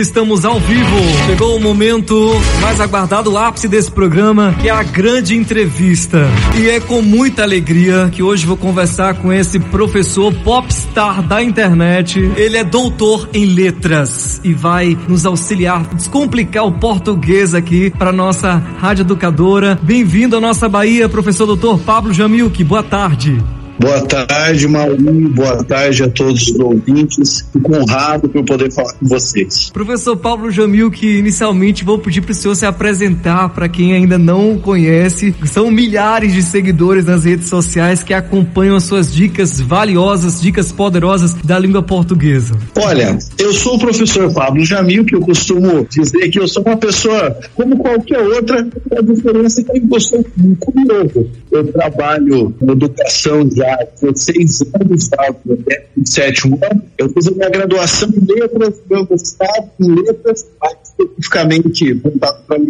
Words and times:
Estamos 0.00 0.44
ao 0.44 0.60
vivo. 0.60 0.96
Chegou 1.26 1.56
o 1.56 1.60
momento 1.60 2.14
mais 2.60 2.80
aguardado, 2.80 3.32
o 3.32 3.38
ápice 3.38 3.66
desse 3.66 3.90
programa, 3.90 4.54
que 4.60 4.68
é 4.68 4.70
a 4.70 4.82
grande 4.82 5.34
entrevista. 5.34 6.28
E 6.54 6.68
é 6.68 6.80
com 6.80 7.00
muita 7.00 7.42
alegria 7.42 8.10
que 8.12 8.22
hoje 8.22 8.44
vou 8.44 8.58
conversar 8.58 9.14
com 9.14 9.32
esse 9.32 9.58
professor 9.58 10.34
popstar 10.44 11.22
da 11.22 11.42
internet. 11.42 12.20
Ele 12.36 12.58
é 12.58 12.64
doutor 12.64 13.28
em 13.32 13.46
letras 13.46 14.38
e 14.44 14.52
vai 14.52 14.98
nos 15.08 15.24
auxiliar 15.24 15.86
descomplicar 15.94 16.66
o 16.66 16.72
português 16.72 17.54
aqui 17.54 17.90
para 17.90 18.12
nossa 18.12 18.62
rádio 18.78 19.02
educadora. 19.02 19.78
Bem-vindo 19.82 20.36
à 20.36 20.40
nossa 20.40 20.68
Bahia, 20.68 21.08
professor 21.08 21.46
doutor 21.46 21.78
Pablo 21.80 22.12
Jamilque. 22.12 22.62
Boa 22.62 22.82
tarde. 22.82 23.55
Boa 23.78 24.00
tarde, 24.06 24.66
Maurinho. 24.66 25.28
Boa 25.28 25.62
tarde 25.62 26.02
a 26.02 26.08
todos 26.08 26.48
os 26.48 26.58
ouvintes. 26.58 27.46
Fico 27.52 27.76
honrado 27.76 28.28
por 28.28 28.42
poder 28.42 28.72
falar 28.72 28.94
com 28.94 29.06
vocês. 29.06 29.70
Professor 29.70 30.16
Pablo 30.16 30.50
Jamil, 30.50 30.90
que 30.90 31.18
inicialmente 31.18 31.84
vou 31.84 31.98
pedir 31.98 32.22
para 32.22 32.32
o 32.32 32.34
senhor 32.34 32.54
se 32.54 32.64
apresentar 32.64 33.50
para 33.50 33.68
quem 33.68 33.92
ainda 33.92 34.16
não 34.16 34.54
o 34.54 34.60
conhece. 34.60 35.34
São 35.44 35.70
milhares 35.70 36.32
de 36.32 36.42
seguidores 36.42 37.04
nas 37.04 37.24
redes 37.24 37.48
sociais 37.48 38.02
que 38.02 38.14
acompanham 38.14 38.76
as 38.76 38.84
suas 38.84 39.12
dicas 39.12 39.60
valiosas, 39.60 40.40
dicas 40.40 40.72
poderosas 40.72 41.34
da 41.34 41.58
língua 41.58 41.82
portuguesa. 41.82 42.54
Olha, 42.78 43.18
eu 43.38 43.52
sou 43.52 43.74
o 43.74 43.78
professor 43.78 44.32
Pablo 44.32 44.64
Jamil, 44.64 45.04
que 45.04 45.14
eu 45.14 45.20
costumo 45.20 45.86
dizer 45.90 46.30
que 46.30 46.40
eu 46.40 46.48
sou 46.48 46.62
uma 46.62 46.76
pessoa 46.76 47.36
como 47.54 47.76
qualquer 47.76 48.20
outra, 48.20 48.66
a 48.96 49.02
diferença 49.02 49.60
é 49.60 49.64
que 49.80 49.94
eu 49.94 50.00
sou 50.00 50.24
curioso. 50.60 51.30
Eu 51.50 51.72
trabalho 51.72 52.54
na 52.60 52.72
educação 52.72 53.48
já 53.54 53.65
há 53.66 53.84
16 54.00 54.62
anos, 54.80 55.02
estava 55.02 55.36
no 55.44 56.06
sétimo 56.06 56.58
ano. 56.70 56.82
Eu 56.98 57.08
fiz 57.10 57.26
a 57.28 57.30
minha 57.32 57.48
graduação 57.50 58.08
em 58.08 58.34
letras, 58.34 58.80
meu 58.88 59.06
mestrado 59.10 59.70
em 59.80 59.94
letras, 59.94 60.46
mais 60.60 60.76
especificamente 60.84 61.92
voltado 61.94 62.42
para 62.46 62.56
a 62.56 62.60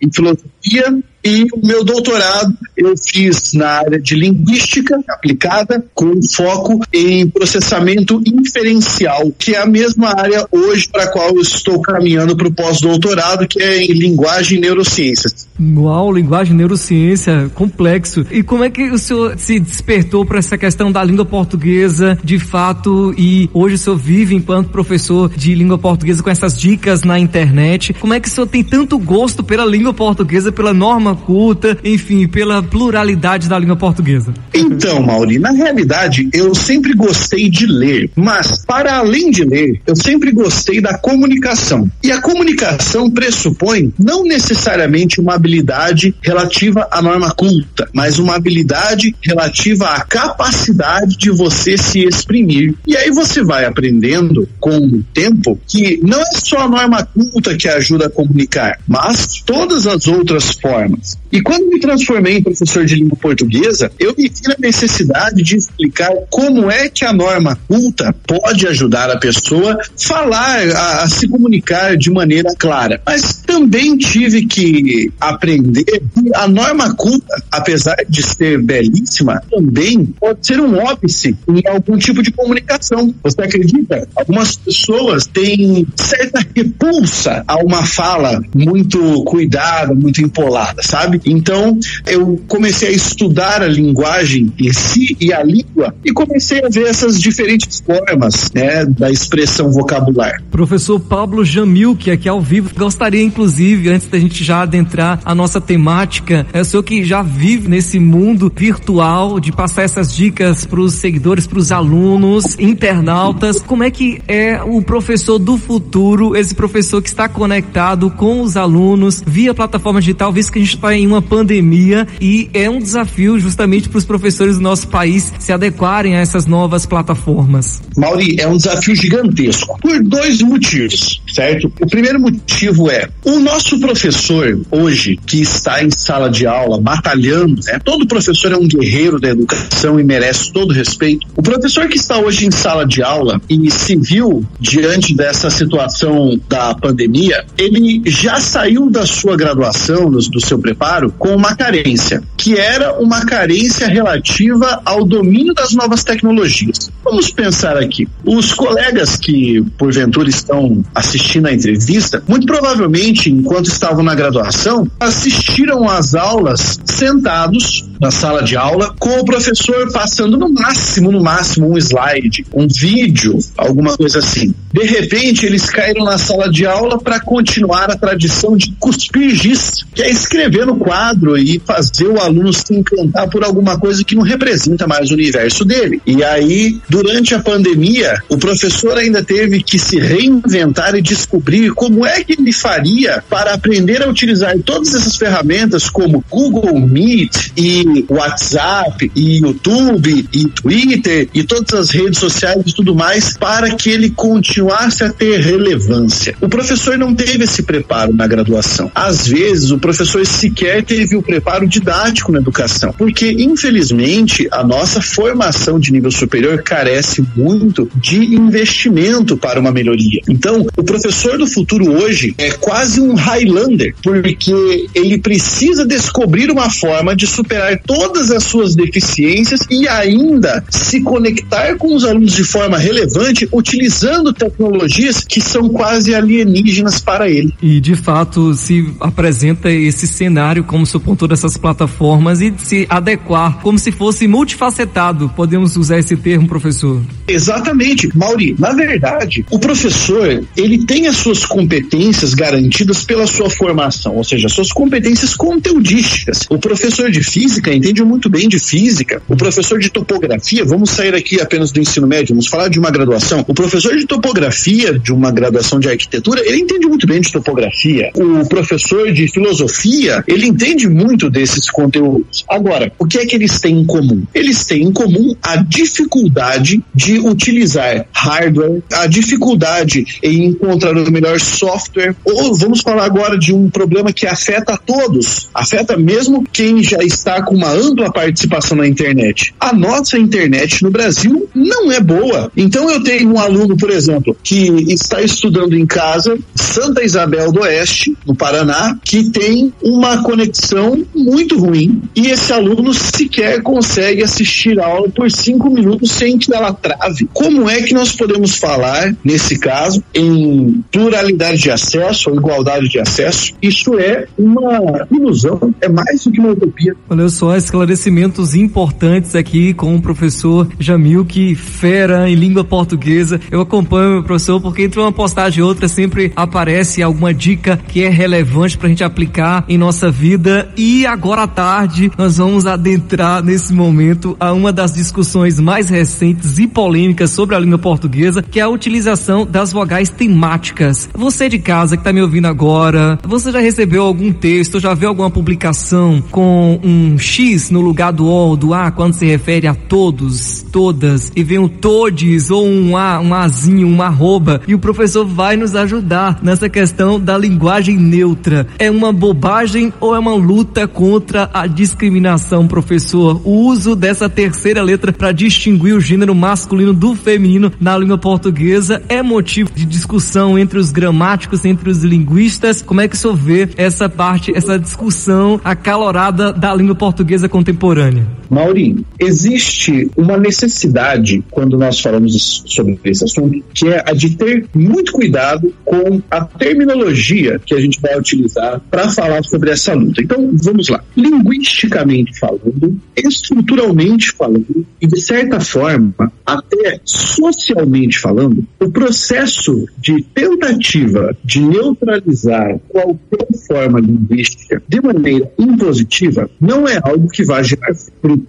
em 0.00 0.10
filosofia 0.12 1.02
e 1.24 1.44
o 1.52 1.66
meu 1.66 1.84
doutorado 1.84 2.56
eu 2.76 2.94
fiz 2.96 3.52
na 3.52 3.68
área 3.68 4.00
de 4.00 4.14
linguística 4.14 4.98
aplicada, 5.08 5.84
com 5.94 6.18
foco 6.22 6.80
em 6.92 7.28
processamento 7.28 8.22
inferencial, 8.26 9.30
que 9.38 9.54
é 9.54 9.60
a 9.60 9.66
mesma 9.66 10.18
área 10.18 10.46
hoje 10.50 10.88
para 10.90 11.04
a 11.04 11.08
qual 11.08 11.28
eu 11.28 11.42
estou 11.42 11.80
caminhando 11.82 12.34
para 12.34 12.48
o 12.48 12.52
pós-doutorado, 12.52 13.46
que 13.46 13.62
é 13.62 13.82
em 13.82 13.92
linguagem 13.92 14.56
e 14.56 14.60
neurociências. 14.60 15.46
Uau, 15.60 16.10
linguagem 16.10 16.54
e 16.54 16.56
neurociência, 16.56 17.50
complexo. 17.54 18.26
E 18.30 18.42
como 18.42 18.64
é 18.64 18.70
que 18.70 18.90
o 18.90 18.98
senhor 18.98 19.38
se 19.38 19.60
despertou 19.60 20.24
para 20.24 20.38
essa 20.38 20.56
questão 20.56 20.90
da 20.90 21.04
língua 21.04 21.26
portuguesa 21.26 22.18
de 22.24 22.38
fato 22.38 23.14
e 23.18 23.50
hoje 23.52 23.74
o 23.74 23.78
senhor 23.78 23.96
vive 23.96 24.34
enquanto 24.34 24.70
professor 24.70 25.28
de 25.28 25.54
língua 25.54 25.76
portuguesa 25.76 26.22
com 26.22 26.30
essas 26.30 26.58
dicas 26.58 27.02
na 27.02 27.18
internet? 27.18 27.92
Como 27.92 28.14
é 28.14 28.20
que 28.20 28.28
o 28.28 28.30
senhor 28.30 28.46
tem 28.46 28.64
tanto 28.64 28.98
gosto 28.98 29.39
pela 29.42 29.64
língua 29.64 29.92
portuguesa, 29.92 30.52
pela 30.52 30.72
norma 30.72 31.14
culta, 31.14 31.78
enfim, 31.84 32.26
pela 32.26 32.62
pluralidade 32.62 33.48
da 33.48 33.58
língua 33.58 33.76
portuguesa? 33.76 34.32
Então, 34.54 35.02
Mauri, 35.02 35.38
na 35.38 35.50
realidade, 35.50 36.28
eu 36.32 36.54
sempre 36.54 36.94
gostei 36.94 37.48
de 37.48 37.66
ler, 37.66 38.10
mas 38.14 38.64
para 38.64 38.96
além 38.96 39.30
de 39.30 39.44
ler, 39.44 39.80
eu 39.86 39.96
sempre 39.96 40.32
gostei 40.32 40.80
da 40.80 40.98
comunicação. 40.98 41.90
E 42.02 42.12
a 42.12 42.20
comunicação 42.20 43.10
pressupõe 43.10 43.92
não 43.98 44.24
necessariamente 44.24 45.20
uma 45.20 45.34
habilidade 45.34 46.14
relativa 46.22 46.88
à 46.90 47.00
norma 47.02 47.30
culta, 47.32 47.88
mas 47.92 48.18
uma 48.18 48.36
habilidade 48.36 49.14
relativa 49.22 49.86
à 49.86 50.00
capacidade 50.00 51.16
de 51.16 51.30
você 51.30 51.76
se 51.76 52.00
exprimir. 52.00 52.74
E 52.86 52.96
aí 52.96 53.10
você 53.10 53.42
vai 53.42 53.64
aprendendo 53.64 54.48
com 54.58 54.76
o 54.76 55.02
tempo 55.14 55.58
que 55.66 56.00
não 56.02 56.20
é 56.20 56.32
só 56.32 56.58
a 56.58 56.68
norma 56.68 57.04
culta 57.04 57.56
que 57.56 57.68
ajuda 57.68 58.06
a 58.06 58.10
comunicar, 58.10 58.78
mas 58.86 59.29
todas 59.44 59.86
as 59.86 60.06
outras 60.06 60.52
formas. 60.52 61.18
E 61.32 61.40
quando 61.40 61.68
me 61.68 61.78
transformei 61.78 62.38
em 62.38 62.42
professor 62.42 62.84
de 62.84 62.96
língua 62.96 63.16
portuguesa, 63.16 63.90
eu 63.98 64.14
me 64.16 64.28
vi 64.28 64.48
na 64.48 64.56
necessidade 64.58 65.42
de 65.42 65.56
explicar 65.56 66.10
como 66.28 66.70
é 66.70 66.88
que 66.88 67.04
a 67.04 67.12
norma 67.12 67.58
culta 67.68 68.14
pode 68.26 68.66
ajudar 68.66 69.10
a 69.10 69.18
pessoa 69.18 69.78
falar, 69.96 70.68
a, 70.70 71.02
a 71.02 71.08
se 71.08 71.28
comunicar 71.28 71.96
de 71.96 72.10
maneira 72.10 72.50
clara. 72.58 73.00
Mas 73.06 73.42
também 73.46 73.96
tive 73.96 74.46
que 74.46 75.12
aprender 75.20 75.84
que 75.84 76.34
a 76.34 76.48
norma 76.48 76.94
culta, 76.94 77.42
apesar 77.50 77.96
de 78.08 78.22
ser 78.22 78.60
belíssima, 78.62 79.40
também 79.50 80.06
pode 80.06 80.46
ser 80.46 80.60
um 80.60 80.78
óbice 80.78 81.36
em 81.48 81.62
algum 81.68 81.96
tipo 81.96 82.22
de 82.22 82.32
comunicação. 82.32 83.14
Você 83.22 83.42
acredita? 83.42 84.08
Algumas 84.16 84.56
pessoas 84.56 85.26
têm 85.26 85.86
certa 85.96 86.44
repulsa 86.54 87.44
a 87.46 87.56
uma 87.56 87.84
fala 87.84 88.40
muito 88.54 89.19
cuidada, 89.24 89.94
muito 89.94 90.22
empolada 90.22 90.82
sabe? 90.82 91.20
Então 91.24 91.78
eu 92.06 92.40
comecei 92.48 92.88
a 92.88 92.92
estudar 92.92 93.62
a 93.62 93.68
linguagem 93.68 94.52
em 94.58 94.72
si 94.72 95.16
e 95.20 95.32
a 95.32 95.42
língua 95.42 95.94
e 96.04 96.12
comecei 96.12 96.64
a 96.64 96.68
ver 96.68 96.86
essas 96.86 97.20
diferentes 97.20 97.80
formas, 97.80 98.50
né, 98.54 98.84
da 98.84 99.10
expressão 99.10 99.70
vocabular. 99.70 100.42
Professor 100.50 100.98
Pablo 100.98 101.44
Jamil, 101.44 101.96
que 101.96 102.10
aqui 102.10 102.28
ao 102.28 102.40
vivo, 102.40 102.70
gostaria 102.76 103.22
inclusive, 103.22 103.90
antes 103.90 104.08
da 104.08 104.18
gente 104.18 104.42
já 104.44 104.62
adentrar 104.62 105.20
a 105.24 105.34
nossa 105.34 105.60
temática, 105.60 106.46
é 106.52 106.60
o 106.60 106.64
senhor 106.64 106.82
que 106.82 107.04
já 107.04 107.22
vive 107.22 107.68
nesse 107.68 107.98
mundo 107.98 108.52
virtual 108.54 109.40
de 109.40 109.52
passar 109.52 109.82
essas 109.82 110.14
dicas 110.14 110.64
para 110.64 110.80
os 110.80 110.94
seguidores, 110.94 111.46
para 111.46 111.58
os 111.58 111.72
alunos, 111.72 112.58
internautas, 112.58 113.60
como 113.60 113.84
é 113.84 113.90
que 113.90 114.20
é 114.26 114.60
o 114.62 114.82
professor 114.82 115.38
do 115.38 115.56
futuro, 115.56 116.36
esse 116.36 116.54
professor 116.54 117.02
que 117.02 117.08
está 117.08 117.28
conectado 117.28 118.10
com 118.10 118.40
os 118.42 118.56
alunos 118.56 119.09
via 119.26 119.54
plataforma 119.54 120.00
digital, 120.00 120.32
visto 120.32 120.52
que 120.52 120.58
a 120.58 120.62
gente 120.62 120.74
está 120.74 120.94
em 120.94 121.06
uma 121.06 121.22
pandemia 121.22 122.06
e 122.20 122.50
é 122.52 122.68
um 122.68 122.78
desafio 122.78 123.38
justamente 123.38 123.88
para 123.88 123.98
os 123.98 124.04
professores 124.04 124.56
do 124.56 124.62
nosso 124.62 124.88
país 124.88 125.32
se 125.38 125.52
adequarem 125.52 126.16
a 126.16 126.20
essas 126.20 126.46
novas 126.46 126.86
plataformas. 126.86 127.82
Mauri, 127.96 128.36
é 128.38 128.46
um 128.46 128.56
desafio 128.56 128.94
gigantesco 128.94 129.78
por 129.80 130.02
dois 130.02 130.42
motivos, 130.42 131.22
certo? 131.32 131.72
O 131.80 131.86
primeiro 131.86 132.20
motivo 132.20 132.90
é 132.90 133.08
o 133.24 133.38
nosso 133.38 133.78
professor 133.80 134.60
hoje 134.70 135.18
que 135.26 135.40
está 135.40 135.82
em 135.82 135.90
sala 135.90 136.28
de 136.28 136.46
aula 136.46 136.80
batalhando, 136.80 137.60
né? 137.64 137.78
Todo 137.84 138.06
professor 138.06 138.52
é 138.52 138.56
um 138.56 138.66
guerreiro 138.66 139.18
da 139.18 139.28
educação 139.28 139.98
e 139.98 140.04
merece 140.04 140.52
todo 140.52 140.72
respeito. 140.72 141.26
O 141.36 141.42
professor 141.42 141.88
que 141.88 141.96
está 141.96 142.18
hoje 142.18 142.46
em 142.46 142.50
sala 142.50 142.86
de 142.86 143.02
aula 143.02 143.40
e 143.48 143.70
se 143.70 143.96
viu 143.96 144.44
diante 144.58 145.14
dessa 145.14 145.50
situação 145.50 146.38
da 146.48 146.74
pandemia, 146.74 147.44
ele 147.56 148.02
já 148.06 148.40
saiu 148.40 148.90
da 148.90 148.99
sua 149.06 149.36
graduação, 149.36 150.10
do, 150.10 150.18
do 150.18 150.40
seu 150.40 150.58
preparo 150.58 151.12
com 151.18 151.34
uma 151.34 151.54
carência, 151.54 152.22
que 152.36 152.56
era 152.56 152.98
uma 152.98 153.24
carência 153.24 153.86
relativa 153.88 154.80
ao 154.84 155.04
domínio 155.04 155.54
das 155.54 155.72
novas 155.72 156.04
tecnologias. 156.04 156.90
Vamos 157.04 157.30
pensar 157.30 157.76
aqui. 157.76 158.08
Os 158.24 158.52
colegas 158.52 159.16
que, 159.16 159.62
porventura, 159.76 160.28
estão 160.28 160.84
assistindo 160.94 161.46
a 161.46 161.52
entrevista, 161.52 162.22
muito 162.26 162.46
provavelmente, 162.46 163.30
enquanto 163.30 163.66
estavam 163.66 164.02
na 164.02 164.14
graduação, 164.14 164.88
assistiram 164.98 165.88
às 165.88 166.14
aulas 166.14 166.78
sentados 166.84 167.89
na 168.00 168.10
sala 168.10 168.42
de 168.42 168.56
aula, 168.56 168.94
com 168.98 169.20
o 169.20 169.24
professor 169.24 169.92
passando 169.92 170.38
no 170.38 170.48
máximo, 170.48 171.12
no 171.12 171.22
máximo, 171.22 171.70
um 171.70 171.76
slide, 171.76 172.46
um 172.52 172.66
vídeo, 172.66 173.38
alguma 173.56 173.96
coisa 173.96 174.20
assim. 174.20 174.54
De 174.72 174.84
repente, 174.84 175.44
eles 175.44 175.68
caíram 175.68 176.04
na 176.04 176.16
sala 176.16 176.50
de 176.50 176.64
aula 176.64 176.98
para 176.98 177.20
continuar 177.20 177.90
a 177.90 177.96
tradição 177.96 178.56
de 178.56 178.72
cuspir 178.78 179.34
giz, 179.34 179.84
que 179.94 180.02
é 180.02 180.10
escrever 180.10 180.64
no 180.64 180.76
quadro 180.76 181.36
e 181.36 181.60
fazer 181.64 182.06
o 182.06 182.18
aluno 182.18 182.52
se 182.52 182.74
encantar 182.74 183.28
por 183.28 183.44
alguma 183.44 183.78
coisa 183.78 184.02
que 184.02 184.14
não 184.14 184.22
representa 184.22 184.86
mais 184.86 185.10
o 185.10 185.14
universo 185.14 185.64
dele. 185.64 186.00
E 186.06 186.24
aí, 186.24 186.78
durante 186.88 187.34
a 187.34 187.40
pandemia, 187.40 188.22
o 188.28 188.38
professor 188.38 188.96
ainda 188.96 189.22
teve 189.22 189.62
que 189.62 189.78
se 189.78 189.98
reinventar 189.98 190.94
e 190.94 191.02
descobrir 191.02 191.72
como 191.72 192.06
é 192.06 192.24
que 192.24 192.32
ele 192.32 192.52
faria 192.52 193.22
para 193.28 193.52
aprender 193.52 194.02
a 194.02 194.08
utilizar 194.08 194.56
todas 194.60 194.94
essas 194.94 195.16
ferramentas 195.16 195.90
como 195.90 196.24
Google 196.30 196.78
Meet 196.80 197.52
e 197.56 197.84
WhatsApp, 198.08 199.10
e 199.14 199.38
YouTube, 199.38 200.28
e 200.32 200.44
Twitter, 200.46 201.28
e 201.34 201.42
todas 201.44 201.72
as 201.78 201.90
redes 201.90 202.18
sociais 202.18 202.62
e 202.66 202.74
tudo 202.74 202.94
mais, 202.94 203.36
para 203.36 203.74
que 203.74 203.90
ele 203.90 204.10
continuasse 204.10 205.04
a 205.04 205.12
ter 205.12 205.40
relevância. 205.40 206.34
O 206.40 206.48
professor 206.48 206.96
não 206.98 207.14
teve 207.14 207.44
esse 207.44 207.62
preparo 207.62 208.12
na 208.12 208.26
graduação. 208.26 208.90
Às 208.94 209.26
vezes, 209.26 209.70
o 209.70 209.78
professor 209.78 210.24
sequer 210.26 210.84
teve 210.84 211.16
o 211.16 211.22
preparo 211.22 211.66
didático 211.66 212.32
na 212.32 212.38
educação, 212.38 212.94
porque, 212.96 213.30
infelizmente, 213.32 214.48
a 214.50 214.64
nossa 214.64 215.00
formação 215.00 215.78
de 215.78 215.92
nível 215.92 216.10
superior 216.10 216.62
carece 216.62 217.24
muito 217.36 217.90
de 217.94 218.34
investimento 218.34 219.36
para 219.36 219.60
uma 219.60 219.72
melhoria. 219.72 220.20
Então, 220.28 220.66
o 220.76 220.82
professor 220.82 221.38
do 221.38 221.46
futuro 221.46 221.90
hoje 221.90 222.34
é 222.38 222.50
quase 222.50 223.00
um 223.00 223.14
Highlander, 223.14 223.94
porque 224.02 224.86
ele 224.94 225.18
precisa 225.18 225.86
descobrir 225.86 226.50
uma 226.50 226.70
forma 226.70 227.14
de 227.14 227.26
superar 227.26 227.79
todas 227.86 228.30
as 228.30 228.44
suas 228.44 228.74
deficiências 228.74 229.60
e 229.70 229.88
ainda 229.88 230.62
se 230.70 231.00
conectar 231.00 231.76
com 231.76 231.94
os 231.94 232.04
alunos 232.04 232.32
de 232.32 232.44
forma 232.44 232.78
relevante, 232.78 233.48
utilizando 233.52 234.32
tecnologias 234.32 235.24
que 235.24 235.40
são 235.40 235.68
quase 235.68 236.14
alienígenas 236.14 237.00
para 237.00 237.28
ele. 237.28 237.54
E 237.62 237.80
de 237.80 237.94
fato 237.94 238.54
se 238.54 238.92
apresenta 239.00 239.70
esse 239.70 240.06
cenário 240.06 240.64
como 240.64 240.86
se 240.86 240.98
pontou 240.98 241.28
dessas 241.28 241.56
plataformas 241.56 242.40
e 242.40 242.52
se 242.58 242.86
adequar 242.88 243.60
como 243.60 243.78
se 243.78 243.92
fosse 243.92 244.26
multifacetado. 244.26 245.28
Podemos 245.30 245.76
usar 245.76 245.98
esse 245.98 246.16
termo, 246.16 246.48
professor? 246.48 247.02
Exatamente, 247.26 248.08
Mauri. 248.16 248.54
Na 248.58 248.72
verdade, 248.72 249.44
o 249.50 249.58
professor 249.58 250.44
ele 250.56 250.84
tem 250.84 251.06
as 251.06 251.16
suas 251.16 251.44
competências 251.44 252.34
garantidas 252.34 253.04
pela 253.04 253.26
sua 253.26 253.48
formação, 253.48 254.16
ou 254.16 254.24
seja, 254.24 254.48
suas 254.48 254.72
competências 254.72 255.34
conteudísticas. 255.34 256.46
O 256.50 256.58
professor 256.58 257.10
de 257.10 257.22
física 257.22 257.69
entende 257.74 258.02
muito 258.02 258.28
bem 258.28 258.48
de 258.48 258.58
física. 258.58 259.22
O 259.28 259.36
professor 259.36 259.78
de 259.78 259.90
topografia, 259.90 260.64
vamos 260.64 260.90
sair 260.90 261.14
aqui 261.14 261.40
apenas 261.40 261.70
do 261.70 261.80
ensino 261.80 262.06
médio, 262.06 262.34
vamos 262.34 262.46
falar 262.46 262.68
de 262.68 262.78
uma 262.78 262.90
graduação. 262.90 263.44
O 263.46 263.54
professor 263.54 263.96
de 263.96 264.06
topografia 264.06 264.98
de 264.98 265.12
uma 265.12 265.30
graduação 265.30 265.78
de 265.78 265.88
arquitetura, 265.88 266.42
ele 266.44 266.60
entende 266.60 266.86
muito 266.86 267.06
bem 267.06 267.20
de 267.20 267.30
topografia. 267.30 268.10
O 268.14 268.48
professor 268.48 269.12
de 269.12 269.28
filosofia, 269.28 270.24
ele 270.26 270.46
entende 270.46 270.88
muito 270.88 271.30
desses 271.30 271.70
conteúdos. 271.70 272.44
Agora, 272.48 272.92
o 272.98 273.06
que 273.06 273.18
é 273.18 273.26
que 273.26 273.36
eles 273.36 273.60
têm 273.60 273.80
em 273.80 273.84
comum? 273.84 274.24
Eles 274.34 274.64
têm 274.64 274.82
em 274.84 274.92
comum 274.92 275.34
a 275.42 275.56
dificuldade 275.56 276.82
de 276.94 277.18
utilizar 277.18 278.06
hardware, 278.12 278.82
a 278.92 279.06
dificuldade 279.06 280.04
em 280.22 280.46
encontrar 280.46 280.96
o 280.96 281.10
melhor 281.10 281.38
software, 281.40 282.14
ou 282.24 282.54
vamos 282.54 282.80
falar 282.80 283.04
agora 283.04 283.38
de 283.38 283.52
um 283.52 283.70
problema 283.70 284.12
que 284.12 284.26
afeta 284.26 284.74
a 284.74 284.76
todos, 284.76 285.48
afeta 285.54 285.96
mesmo 285.96 286.44
quem 286.52 286.82
já 286.82 286.98
está 287.02 287.42
uma 287.50 287.70
ampla 287.70 288.12
participação 288.12 288.76
na 288.76 288.86
internet. 288.86 289.54
A 289.58 289.72
nossa 289.72 290.18
internet 290.18 290.82
no 290.82 290.90
Brasil 290.90 291.48
não 291.54 291.90
é 291.90 292.00
boa. 292.00 292.50
Então 292.56 292.90
eu 292.90 293.02
tenho 293.02 293.32
um 293.32 293.38
aluno, 293.38 293.76
por 293.76 293.90
exemplo, 293.90 294.36
que 294.42 294.68
está 294.92 295.20
estudando 295.20 295.74
em 295.74 295.86
casa, 295.86 296.38
Santa 296.54 297.02
Isabel 297.02 297.52
do 297.52 297.60
Oeste, 297.60 298.16
no 298.26 298.34
Paraná, 298.34 298.96
que 299.04 299.30
tem 299.30 299.72
uma 299.82 300.22
conexão 300.22 301.04
muito 301.14 301.58
ruim 301.58 302.02
e 302.14 302.28
esse 302.28 302.52
aluno 302.52 302.92
sequer 302.94 303.62
consegue 303.62 304.22
assistir 304.22 304.78
a 304.80 304.86
aula 304.86 305.08
por 305.08 305.30
cinco 305.30 305.70
minutos 305.70 306.10
sem 306.12 306.38
que 306.38 306.54
ela 306.54 306.72
trave. 306.72 307.28
Como 307.32 307.68
é 307.68 307.82
que 307.82 307.94
nós 307.94 308.12
podemos 308.14 308.56
falar, 308.56 309.14
nesse 309.24 309.58
caso, 309.58 310.02
em 310.14 310.84
pluralidade 310.90 311.58
de 311.58 311.70
acesso 311.70 312.30
ou 312.30 312.36
igualdade 312.36 312.88
de 312.88 313.00
acesso? 313.00 313.52
Isso 313.60 313.98
é 313.98 314.26
uma 314.38 315.06
ilusão, 315.10 315.74
é 315.80 315.88
mais 315.88 316.24
do 316.24 316.30
que 316.30 316.40
uma 316.40 316.50
utopia. 316.50 316.94
Olha 317.08 317.28
só, 317.40 317.56
esclarecimentos 317.56 318.54
importantes 318.54 319.34
aqui 319.34 319.72
com 319.72 319.96
o 319.96 320.02
professor 320.02 320.68
Jamil, 320.78 321.24
que 321.24 321.54
fera 321.54 322.28
em 322.28 322.34
língua 322.34 322.62
portuguesa. 322.62 323.40
Eu 323.50 323.62
acompanho 323.62 324.18
o 324.18 324.22
professor 324.22 324.60
porque 324.60 324.82
entre 324.82 325.00
uma 325.00 325.10
postagem 325.10 325.60
e 325.60 325.62
outra 325.62 325.88
sempre 325.88 326.34
aparece 326.36 327.02
alguma 327.02 327.32
dica 327.32 327.80
que 327.88 328.02
é 328.02 328.10
relevante 328.10 328.76
para 328.76 328.88
a 328.88 328.90
gente 328.90 329.02
aplicar 329.02 329.64
em 329.70 329.78
nossa 329.78 330.10
vida. 330.10 330.70
E 330.76 331.06
agora 331.06 331.44
à 331.44 331.46
tarde 331.46 332.12
nós 332.18 332.36
vamos 332.36 332.66
adentrar 332.66 333.42
nesse 333.42 333.72
momento 333.72 334.36
a 334.38 334.52
uma 334.52 334.70
das 334.70 334.92
discussões 334.92 335.58
mais 335.58 335.88
recentes 335.88 336.58
e 336.58 336.66
polêmicas 336.66 337.30
sobre 337.30 337.56
a 337.56 337.58
língua 337.58 337.78
portuguesa, 337.78 338.42
que 338.42 338.60
é 338.60 338.64
a 338.64 338.68
utilização 338.68 339.46
das 339.46 339.72
vogais 339.72 340.10
temáticas. 340.10 341.08
Você 341.14 341.48
de 341.48 341.58
casa 341.58 341.96
que 341.96 342.02
está 342.02 342.12
me 342.12 342.20
ouvindo 342.20 342.48
agora, 342.48 343.18
você 343.26 343.50
já 343.50 343.60
recebeu 343.60 344.02
algum 344.02 344.30
texto, 344.30 344.78
já 344.78 344.92
viu 344.92 345.08
alguma 345.08 345.30
publicação 345.30 346.22
com 346.30 346.78
um 346.84 347.18
X 347.30 347.70
no 347.70 347.80
lugar 347.80 348.12
do 348.12 348.24
O 348.26 348.30
ou 348.30 348.56
do 348.56 348.74
A 348.74 348.90
quando 348.90 349.14
se 349.14 349.24
refere 349.24 349.68
a 349.68 349.74
todos, 349.74 350.66
todas, 350.72 351.30
e 351.36 351.44
vem 351.44 351.60
um 351.60 351.68
todes 351.68 352.50
ou 352.50 352.66
um 352.66 352.96
A, 352.96 353.20
um 353.20 353.32
Azinho, 353.32 353.86
uma 353.86 354.06
arroba, 354.06 354.60
e 354.66 354.74
o 354.74 354.80
professor 354.80 355.24
vai 355.24 355.56
nos 355.56 355.76
ajudar 355.76 356.40
nessa 356.42 356.68
questão 356.68 357.20
da 357.20 357.38
linguagem 357.38 357.96
neutra. 357.96 358.66
É 358.80 358.90
uma 358.90 359.12
bobagem 359.12 359.92
ou 360.00 360.12
é 360.12 360.18
uma 360.18 360.34
luta 360.34 360.88
contra 360.88 361.48
a 361.54 361.68
discriminação, 361.68 362.66
professor? 362.66 363.40
O 363.44 363.68
uso 363.68 363.94
dessa 363.94 364.28
terceira 364.28 364.82
letra 364.82 365.12
para 365.12 365.30
distinguir 365.30 365.94
o 365.94 366.00
gênero 366.00 366.34
masculino 366.34 366.92
do 366.92 367.14
feminino 367.14 367.70
na 367.80 367.96
língua 367.96 368.18
portuguesa 368.18 369.02
é 369.08 369.22
motivo 369.22 369.70
de 369.72 369.86
discussão 369.86 370.58
entre 370.58 370.80
os 370.80 370.90
gramáticos, 370.90 371.64
entre 371.64 371.90
os 371.90 372.02
linguistas. 372.02 372.82
Como 372.82 373.00
é 373.00 373.06
que 373.06 373.14
o 373.14 373.18
senhor 373.18 373.36
vê 373.36 373.68
essa 373.76 374.08
parte, 374.08 374.52
essa 374.52 374.76
discussão 374.76 375.60
acalorada 375.62 376.52
da 376.52 376.74
língua 376.74 376.96
portuguesa 376.96 377.19
contemporânea? 377.48 378.26
Maurinho, 378.50 379.04
existe 379.18 380.10
uma 380.16 380.36
necessidade 380.36 381.42
quando 381.50 381.78
nós 381.78 382.00
falamos 382.00 382.64
sobre 382.66 382.98
esse 383.04 383.24
assunto, 383.24 383.62
que 383.72 383.88
é 383.88 384.02
a 384.04 384.12
de 384.12 384.36
ter 384.36 384.66
muito 384.74 385.12
cuidado 385.12 385.72
com 385.84 386.20
a 386.30 386.44
terminologia 386.44 387.60
que 387.64 387.74
a 387.74 387.80
gente 387.80 388.00
vai 388.00 388.18
utilizar 388.18 388.80
para 388.90 389.08
falar 389.08 389.42
sobre 389.44 389.70
essa 389.70 389.94
luta. 389.94 390.20
Então, 390.20 390.50
vamos 390.52 390.88
lá. 390.88 391.02
Linguisticamente 391.16 392.38
falando, 392.38 393.00
estruturalmente 393.16 394.32
falando 394.32 394.86
e 395.00 395.06
de 395.06 395.20
certa 395.20 395.60
forma, 395.60 396.32
até 396.44 397.00
socialmente 397.04 398.18
falando, 398.18 398.66
o 398.80 398.90
processo 398.90 399.86
de 399.98 400.22
tentativa 400.34 401.36
de 401.44 401.60
neutralizar 401.60 402.78
qualquer 402.88 403.46
forma 403.66 404.00
linguística 404.00 404.82
de 404.88 405.00
maneira 405.00 405.50
impositiva 405.58 406.50
não 406.60 406.88
é 406.88 407.00
algo 407.02 407.28
que 407.28 407.44
vai 407.44 407.62
gerar 407.62 407.94
frutos. 407.94 408.39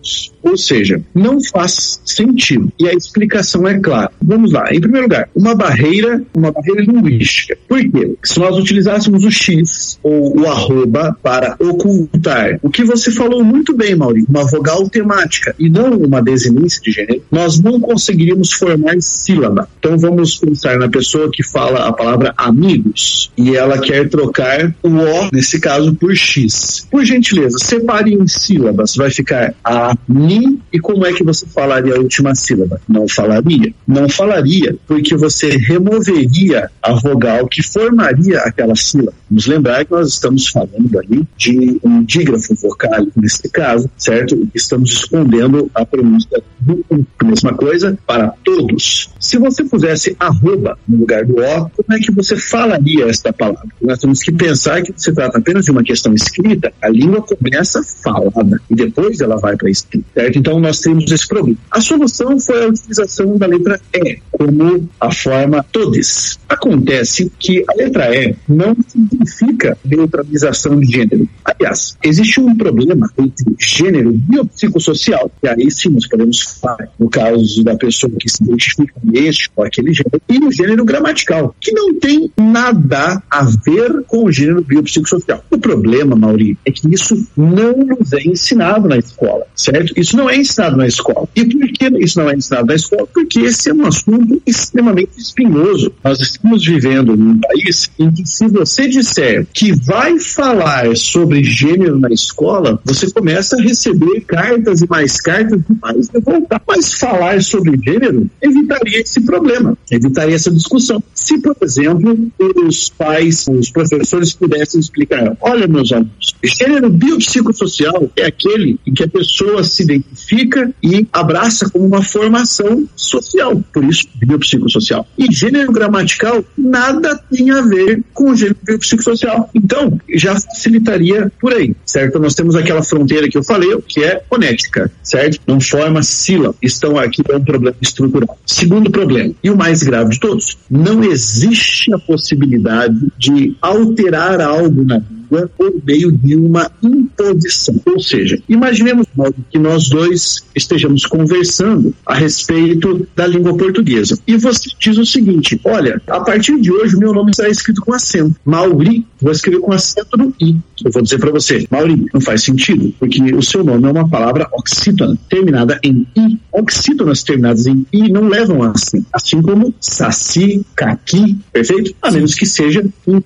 Ou 0.43 0.57
seja, 0.57 1.01
não 1.13 1.41
faz 1.41 2.01
sentido. 2.05 2.71
E 2.79 2.87
a 2.87 2.93
explicação 2.93 3.67
é 3.67 3.79
clara. 3.79 4.11
Vamos 4.21 4.51
lá. 4.51 4.73
Em 4.73 4.79
primeiro 4.79 5.05
lugar, 5.05 5.29
uma 5.35 5.55
barreira, 5.55 6.23
uma 6.35 6.51
barreira 6.51 6.81
linguística. 6.81 7.57
Por 7.67 7.79
quê? 7.79 8.15
Se 8.23 8.39
nós 8.39 8.57
utilizássemos 8.57 9.23
o 9.23 9.31
X 9.31 9.99
ou 10.01 10.41
o 10.41 10.47
arroba 10.47 11.15
para 11.21 11.55
ocultar 11.59 12.59
o 12.61 12.69
que 12.69 12.83
você 12.83 13.11
falou 13.11 13.43
muito 13.43 13.75
bem, 13.75 13.95
Maurício, 13.95 14.29
uma 14.29 14.45
vogal 14.45 14.89
temática 14.89 15.55
e 15.59 15.69
não 15.69 15.91
uma 15.91 16.21
desinência 16.21 16.81
de 16.81 16.91
gênero, 16.91 17.21
nós 17.31 17.59
não 17.59 17.79
conseguiríamos 17.79 18.51
formar 18.51 18.95
sílaba. 18.99 19.67
Então 19.79 19.97
vamos 19.97 20.37
pensar 20.37 20.77
na 20.77 20.89
pessoa 20.89 21.29
que 21.31 21.43
fala 21.43 21.87
a 21.87 21.93
palavra 21.93 22.33
amigos 22.37 23.31
e 23.37 23.55
ela 23.55 23.77
quer 23.79 24.09
trocar 24.09 24.73
o 24.83 24.89
O, 24.89 25.29
nesse 25.31 25.59
caso, 25.59 25.93
por 25.95 26.15
X. 26.15 26.87
Por 26.89 27.03
gentileza, 27.05 27.57
separe 27.57 28.13
em 28.13 28.27
sílabas. 28.27 28.95
Vai 28.95 29.09
ficar 29.09 29.53
a, 29.63 29.80
ni 30.07 30.59
e 30.71 30.79
como 30.79 31.05
é 31.05 31.13
que 31.13 31.23
você 31.23 31.45
falaria 31.45 31.95
a 31.95 31.99
última 31.99 32.35
sílaba? 32.35 32.79
Não 32.87 33.07
falaria. 33.07 33.73
Não 33.87 34.09
falaria 34.09 34.75
porque 34.87 35.15
você 35.15 35.49
removeria 35.49 36.69
a 36.81 36.93
vogal 36.93 37.47
que 37.47 37.63
formaria 37.63 38.39
aquela 38.39 38.75
sílaba. 38.75 39.13
Vamos 39.29 39.47
lembrar 39.47 39.85
que 39.85 39.91
nós 39.91 40.09
estamos 40.09 40.47
falando 40.47 40.99
ali 40.99 41.27
de 41.37 41.79
um 41.83 42.03
dígrafo 42.03 42.53
vocal, 42.55 43.07
nesse 43.15 43.49
caso, 43.49 43.89
certo? 43.97 44.47
Estamos 44.53 44.91
escondendo 44.91 45.69
a 45.73 45.85
pronúncia 45.85 46.43
do 46.59 46.83
mesma 47.31 47.53
coisa 47.53 47.97
para 48.05 48.29
todos. 48.43 49.09
Se 49.19 49.37
você 49.37 49.63
pusesse 49.63 50.15
arroba 50.19 50.77
no 50.87 50.99
lugar 50.99 51.25
do 51.25 51.35
O, 51.35 51.69
como 51.69 51.93
é 51.93 51.99
que 51.99 52.11
você 52.11 52.35
falaria 52.35 53.05
esta 53.05 53.31
palavra? 53.31 53.69
Nós 53.81 53.99
temos 53.99 54.21
que 54.21 54.31
pensar 54.31 54.81
que 54.81 54.93
se 54.95 55.13
trata 55.13 55.37
apenas 55.37 55.65
de 55.65 55.71
uma 55.71 55.83
questão 55.83 56.13
escrita, 56.13 56.73
a 56.81 56.89
língua 56.89 57.21
começa 57.21 57.81
falada 58.03 58.61
e 58.69 58.75
depois 58.75 59.21
ela 59.21 59.37
vai 59.37 59.55
para 59.55 59.67
a 59.67 59.70
certo? 59.73 60.37
Então 60.37 60.59
nós 60.59 60.79
temos 60.79 61.11
esse 61.11 61.27
problema. 61.27 61.57
A 61.69 61.81
solução 61.81 62.39
foi 62.39 62.63
a 62.63 62.67
utilização 62.67 63.37
da 63.37 63.47
letra 63.47 63.79
E 63.93 64.19
como 64.31 64.89
a 64.99 65.11
forma 65.11 65.65
todes. 65.71 66.39
Acontece 66.47 67.31
que 67.39 67.63
a 67.67 67.75
letra 67.75 68.15
E 68.15 68.35
não 68.47 68.75
significa 68.87 69.77
neutralização 69.83 70.79
de 70.79 70.91
gênero. 70.91 71.27
Aliás, 71.43 71.97
existe 72.03 72.39
um 72.39 72.55
problema 72.55 73.09
entre 73.17 73.55
gênero 73.59 74.11
biopsicossocial, 74.11 75.31
e 75.43 75.47
aí 75.47 75.71
sim 75.71 75.89
nós 75.89 76.07
podemos 76.07 76.41
falar, 76.41 76.89
no 76.99 77.09
caso 77.09 77.63
da 77.63 77.75
pessoa 77.75 78.11
que 78.19 78.29
se 78.29 78.43
identifica 78.43 78.93
com 78.93 79.11
este 79.13 79.49
ou 79.55 79.63
aquele 79.63 79.93
gênero, 79.93 80.21
e 80.29 80.39
o 80.39 80.51
gênero 80.51 80.85
gramatical, 80.85 81.55
que 81.59 81.71
não 81.71 81.93
tem 81.95 82.31
nada 82.37 83.21
a 83.29 83.43
ver 83.43 84.03
com 84.07 84.25
o 84.25 84.31
gênero 84.31 84.63
biopsicossocial. 84.63 85.43
O 85.49 85.57
problema, 85.57 86.15
Mauri, 86.15 86.57
é 86.65 86.71
que 86.71 86.93
isso 86.93 87.27
não 87.35 87.77
nos 87.77 88.13
é 88.13 88.21
ensinado 88.23 88.87
na 88.87 88.97
escola, 88.97 89.45
certo? 89.63 89.93
Isso 89.95 90.15
não 90.15 90.29
é 90.29 90.37
ensinado 90.37 90.77
na 90.77 90.87
escola. 90.87 91.27
E 91.35 91.45
por 91.45 91.67
que 91.71 92.03
isso 92.03 92.19
não 92.19 92.29
é 92.29 92.35
ensinado 92.35 92.67
na 92.67 92.75
escola? 92.75 93.07
Porque 93.07 93.39
esse 93.39 93.69
é 93.69 93.73
um 93.73 93.85
assunto 93.85 94.41
extremamente 94.45 95.11
espinhoso. 95.17 95.93
Nós 96.03 96.19
estamos 96.19 96.65
vivendo 96.65 97.15
num 97.15 97.39
país 97.39 97.89
em 97.99 98.11
que 98.11 98.25
se 98.25 98.47
você 98.47 98.87
disser 98.87 99.47
que 99.53 99.73
vai 99.73 100.19
falar 100.19 100.95
sobre 100.95 101.43
gênero 101.43 101.99
na 101.99 102.09
escola, 102.09 102.79
você 102.83 103.09
começa 103.11 103.55
a 103.55 103.61
receber 103.61 104.21
cartas 104.21 104.81
e 104.81 104.87
mais 104.87 105.19
cartas 105.19 105.59
de 105.67 105.75
pais 105.75 106.09
voltar. 106.23 106.61
Mas 106.67 106.93
falar 106.93 107.41
sobre 107.41 107.79
gênero 107.83 108.29
evitaria 108.41 109.01
esse 109.01 109.21
problema, 109.21 109.77
evitaria 109.89 110.35
essa 110.35 110.51
discussão. 110.51 111.03
Se, 111.13 111.37
por 111.39 111.55
exemplo, 111.61 112.31
os 112.65 112.89
pais, 112.89 113.45
os 113.47 113.69
professores 113.69 114.33
pudessem 114.33 114.79
explicar: 114.79 115.35
olha, 115.41 115.67
meus 115.67 115.91
alunos, 115.91 116.35
gênero 116.43 116.89
biopsicossocial 116.89 118.09
é 118.15 118.25
aquele 118.25 118.79
em 118.85 118.93
que 118.93 119.03
a 119.03 119.07
pessoa 119.07 119.50
se 119.63 119.83
identifica 119.83 120.71
e 120.81 121.07
abraça 121.11 121.69
como 121.69 121.85
uma 121.85 122.03
formação 122.03 122.87
social, 122.95 123.61
por 123.73 123.83
isso, 123.83 124.07
biopsicossocial. 124.15 125.07
E 125.17 125.31
gênero 125.31 125.71
gramatical 125.71 126.43
nada 126.57 127.19
tem 127.29 127.51
a 127.51 127.61
ver 127.61 128.03
com 128.13 128.35
gênero 128.35 128.57
biopsicossocial. 128.63 129.49
Então, 129.53 129.99
já 130.13 130.39
facilitaria 130.39 131.31
por 131.39 131.53
aí, 131.53 131.75
certo? 131.85 132.19
Nós 132.19 132.35
temos 132.35 132.55
aquela 132.55 132.83
fronteira 132.83 133.29
que 133.29 133.37
eu 133.37 133.43
falei, 133.43 133.69
que 133.87 134.03
é 134.03 134.21
fonética, 134.29 134.91
certo? 135.03 135.39
Não 135.47 135.59
forma 135.59 136.03
sílaba. 136.03 136.55
Estão 136.61 136.97
aqui 136.97 137.21
é 137.29 137.37
um 137.37 137.43
problema 137.43 137.75
estrutural. 137.81 138.37
Segundo 138.45 138.89
problema, 138.89 139.33
e 139.43 139.49
o 139.49 139.57
mais 139.57 139.83
grave 139.83 140.11
de 140.11 140.19
todos, 140.19 140.57
não 140.69 141.03
existe 141.03 141.93
a 141.93 141.99
possibilidade 141.99 142.99
de 143.17 143.55
alterar 143.61 144.41
algo 144.41 144.83
na 144.83 145.01
língua 145.31 145.49
por 145.57 145.73
meio 145.85 146.11
de 146.11 146.35
uma 146.35 146.69
imposição. 146.83 147.79
Ou 147.85 147.99
seja, 147.99 148.41
imaginemos 148.47 149.07
que 149.49 149.57
nós 149.57 149.89
dois 149.89 150.43
estejamos 150.55 151.05
conversando 151.05 151.95
a 152.05 152.13
respeito 152.13 153.07
da 153.15 153.25
língua 153.25 153.55
portuguesa. 153.55 154.19
E 154.27 154.35
você 154.37 154.69
diz 154.79 154.97
o 154.97 155.05
seguinte: 155.05 155.59
olha, 155.63 156.01
a 156.07 156.19
partir 156.19 156.59
de 156.59 156.71
hoje 156.71 156.97
meu 156.97 157.13
nome 157.13 157.33
será 157.33 157.49
escrito 157.49 157.81
com 157.81 157.93
acento. 157.93 158.35
Mauri, 158.45 159.05
vou 159.19 159.31
escrever 159.31 159.61
com 159.61 159.71
acento 159.71 160.17
no 160.17 160.33
I. 160.41 160.57
Eu 160.83 160.91
vou 160.91 161.01
dizer 161.01 161.19
para 161.19 161.31
você, 161.31 161.65
Mauri, 161.69 162.07
não 162.13 162.19
faz 162.19 162.43
sentido, 162.43 162.93
porque 162.99 163.21
o 163.33 163.41
seu 163.41 163.63
nome 163.63 163.87
é 163.87 163.91
uma 163.91 164.07
palavra 164.07 164.47
oxítona, 164.51 165.17
terminada 165.29 165.79
em 165.83 166.07
I. 166.15 166.39
Oxítonas 166.51 167.23
terminadas 167.23 167.65
em 167.67 167.85
I 167.93 168.11
não 168.11 168.27
levam 168.27 168.63
assim. 168.63 169.05
Assim 169.13 169.41
como 169.41 169.73
saci, 169.79 170.65
caqui, 170.75 171.37
perfeito? 171.51 171.95
A 172.01 172.11
menos 172.11 172.33
que 172.33 172.45
seja. 172.45 172.83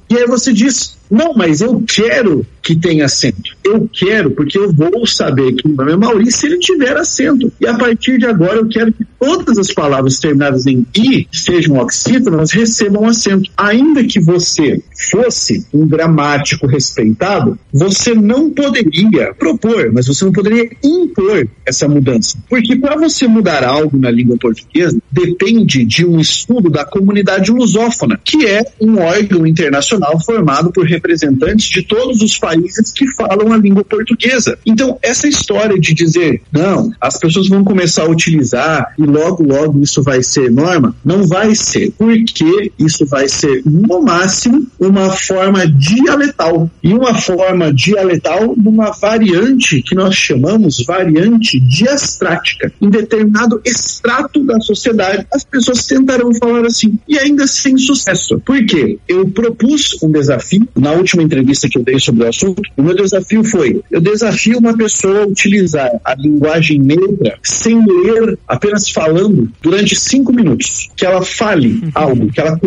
E 0.10 0.18
aí 0.18 0.28
você 0.28 0.52
diz, 0.52 0.95
não, 1.10 1.34
mas 1.34 1.62
eu 1.62 1.84
quero 1.88 2.46
que 2.62 2.76
tenha 2.76 3.06
acento. 3.06 3.56
Eu 3.64 3.90
quero, 3.92 4.32
porque 4.32 4.58
eu 4.58 4.72
vou 4.72 5.06
saber 5.06 5.54
que 5.54 5.68
o 5.68 5.72
nome 5.72 5.94
é 5.94 5.96
Maurício 5.96 6.40
se 6.40 6.48
ele 6.48 6.58
tiver 6.58 6.98
acento. 6.98 7.52
E 7.60 7.68
a 7.68 7.78
partir 7.78 8.18
de 8.18 8.26
agora 8.26 8.58
eu 8.58 8.68
quero 8.68 8.92
que 8.92 9.06
todas 9.26 9.58
as 9.58 9.74
palavras 9.74 10.20
terminadas 10.20 10.68
em 10.68 10.86
i 10.96 11.28
sejam 11.32 11.78
oxítonas, 11.78 12.52
recebam 12.52 13.06
acento. 13.06 13.50
Ainda 13.58 14.04
que 14.04 14.20
você 14.20 14.84
fosse 15.10 15.66
um 15.74 15.88
gramático 15.88 16.68
respeitado, 16.68 17.58
você 17.74 18.14
não 18.14 18.52
poderia 18.52 19.34
propor, 19.34 19.92
mas 19.92 20.08
você 20.08 20.26
não 20.26 20.32
poderia 20.32 20.70
impor 20.84 21.48
essa 21.66 21.88
mudança. 21.88 22.38
Porque 22.48 22.76
para 22.76 22.96
você 22.96 23.28
mudar 23.28 23.64
algo 23.64 23.98
na 23.98 24.12
língua 24.12 24.38
portuguesa, 24.38 25.02
depende 25.12 25.84
de 25.84 26.06
um 26.06 26.20
estudo 26.20 26.70
da 26.70 26.86
comunidade 26.86 27.52
lusófona, 27.52 28.20
que 28.24 28.46
é 28.46 28.64
um 28.80 29.00
órgão 29.00 29.48
internacional 29.48 30.24
formado 30.24 30.72
por 30.72 30.86
representantes 30.86 31.68
de 31.68 31.82
todos 31.82 32.22
os 32.22 32.38
países 32.38 32.92
que 32.92 33.08
falam 33.16 33.52
a 33.52 33.58
língua 33.58 33.84
portuguesa. 33.84 34.60
Então, 34.64 35.00
essa 35.02 35.28
história 35.28 35.80
de 35.80 35.96
dizer, 35.96 36.44
não, 36.52 36.92
as 37.02 37.18
pessoas 37.18 37.48
vão 37.48 37.64
começar 37.64 38.04
a 38.04 38.10
utilizar 38.10 38.94
e 39.00 39.15
logo, 39.16 39.44
logo 39.44 39.82
isso 39.82 40.04
vai 40.04 40.22
ser 40.22 40.52
norma, 40.52 40.96
não 41.04 41.26
vai 41.26 41.56
ser, 41.56 41.94
porque 41.98 42.72
isso 42.78 43.06
vai 43.06 43.28
ser, 43.28 43.62
no 43.66 44.02
máximo, 44.02 44.68
uma 44.80 45.10
forma 45.12 45.66
dialetal. 45.68 46.70
E 46.84 46.94
uma 46.94 47.14
forma 47.14 47.74
dialetal 47.74 48.56
de 48.56 48.68
uma 48.68 48.92
variante 48.92 49.82
que 49.82 49.96
nós 49.96 50.16
chamamos 50.16 50.84
variante 50.86 51.60
diastrática. 51.60 52.72
Em 52.82 52.90
determinado 52.90 53.62
extrato 53.64 54.44
da 54.44 54.60
sociedade, 54.60 55.26
as 55.34 55.44
pessoas 55.44 55.86
tentarão 55.86 56.34
falar 56.36 56.66
assim, 56.66 57.00
e 57.08 57.18
ainda 57.18 57.48
sem 57.48 57.78
sucesso. 57.78 58.40
Por 58.46 58.66
quê? 58.66 58.98
Eu 59.08 59.28
propus 59.30 59.98
um 60.04 60.12
desafio 60.12 60.68
na 60.76 60.92
última 60.92 61.24
entrevista 61.24 61.70
que 61.70 61.78
eu 61.78 61.84
dei 61.84 62.00
sobre 62.00 62.24
o 62.24 62.30
assunto, 62.30 62.62
o 62.76 62.84
meu 62.84 62.96
desafio 62.96 63.44
foi: 63.44 63.82
eu 63.92 64.02
desafio 64.02 64.58
uma 64.58 64.76
pessoa 64.76 65.24
a 65.24 65.28
utilizar 65.28 65.90
a 66.04 66.16
linguagem 66.16 66.80
neutra 66.80 67.38
sem 67.44 67.80
ler, 67.86 68.38
apenas 68.48 68.90
falando, 68.96 69.52
durante 69.62 69.94
cinco 69.96 70.32
minutos. 70.32 70.90
Que 70.96 71.06
ela 71.06 71.22
fale 71.22 71.68
uhum. 71.68 71.92
algo, 71.94 72.32
que 72.32 72.40
ela 72.40 72.58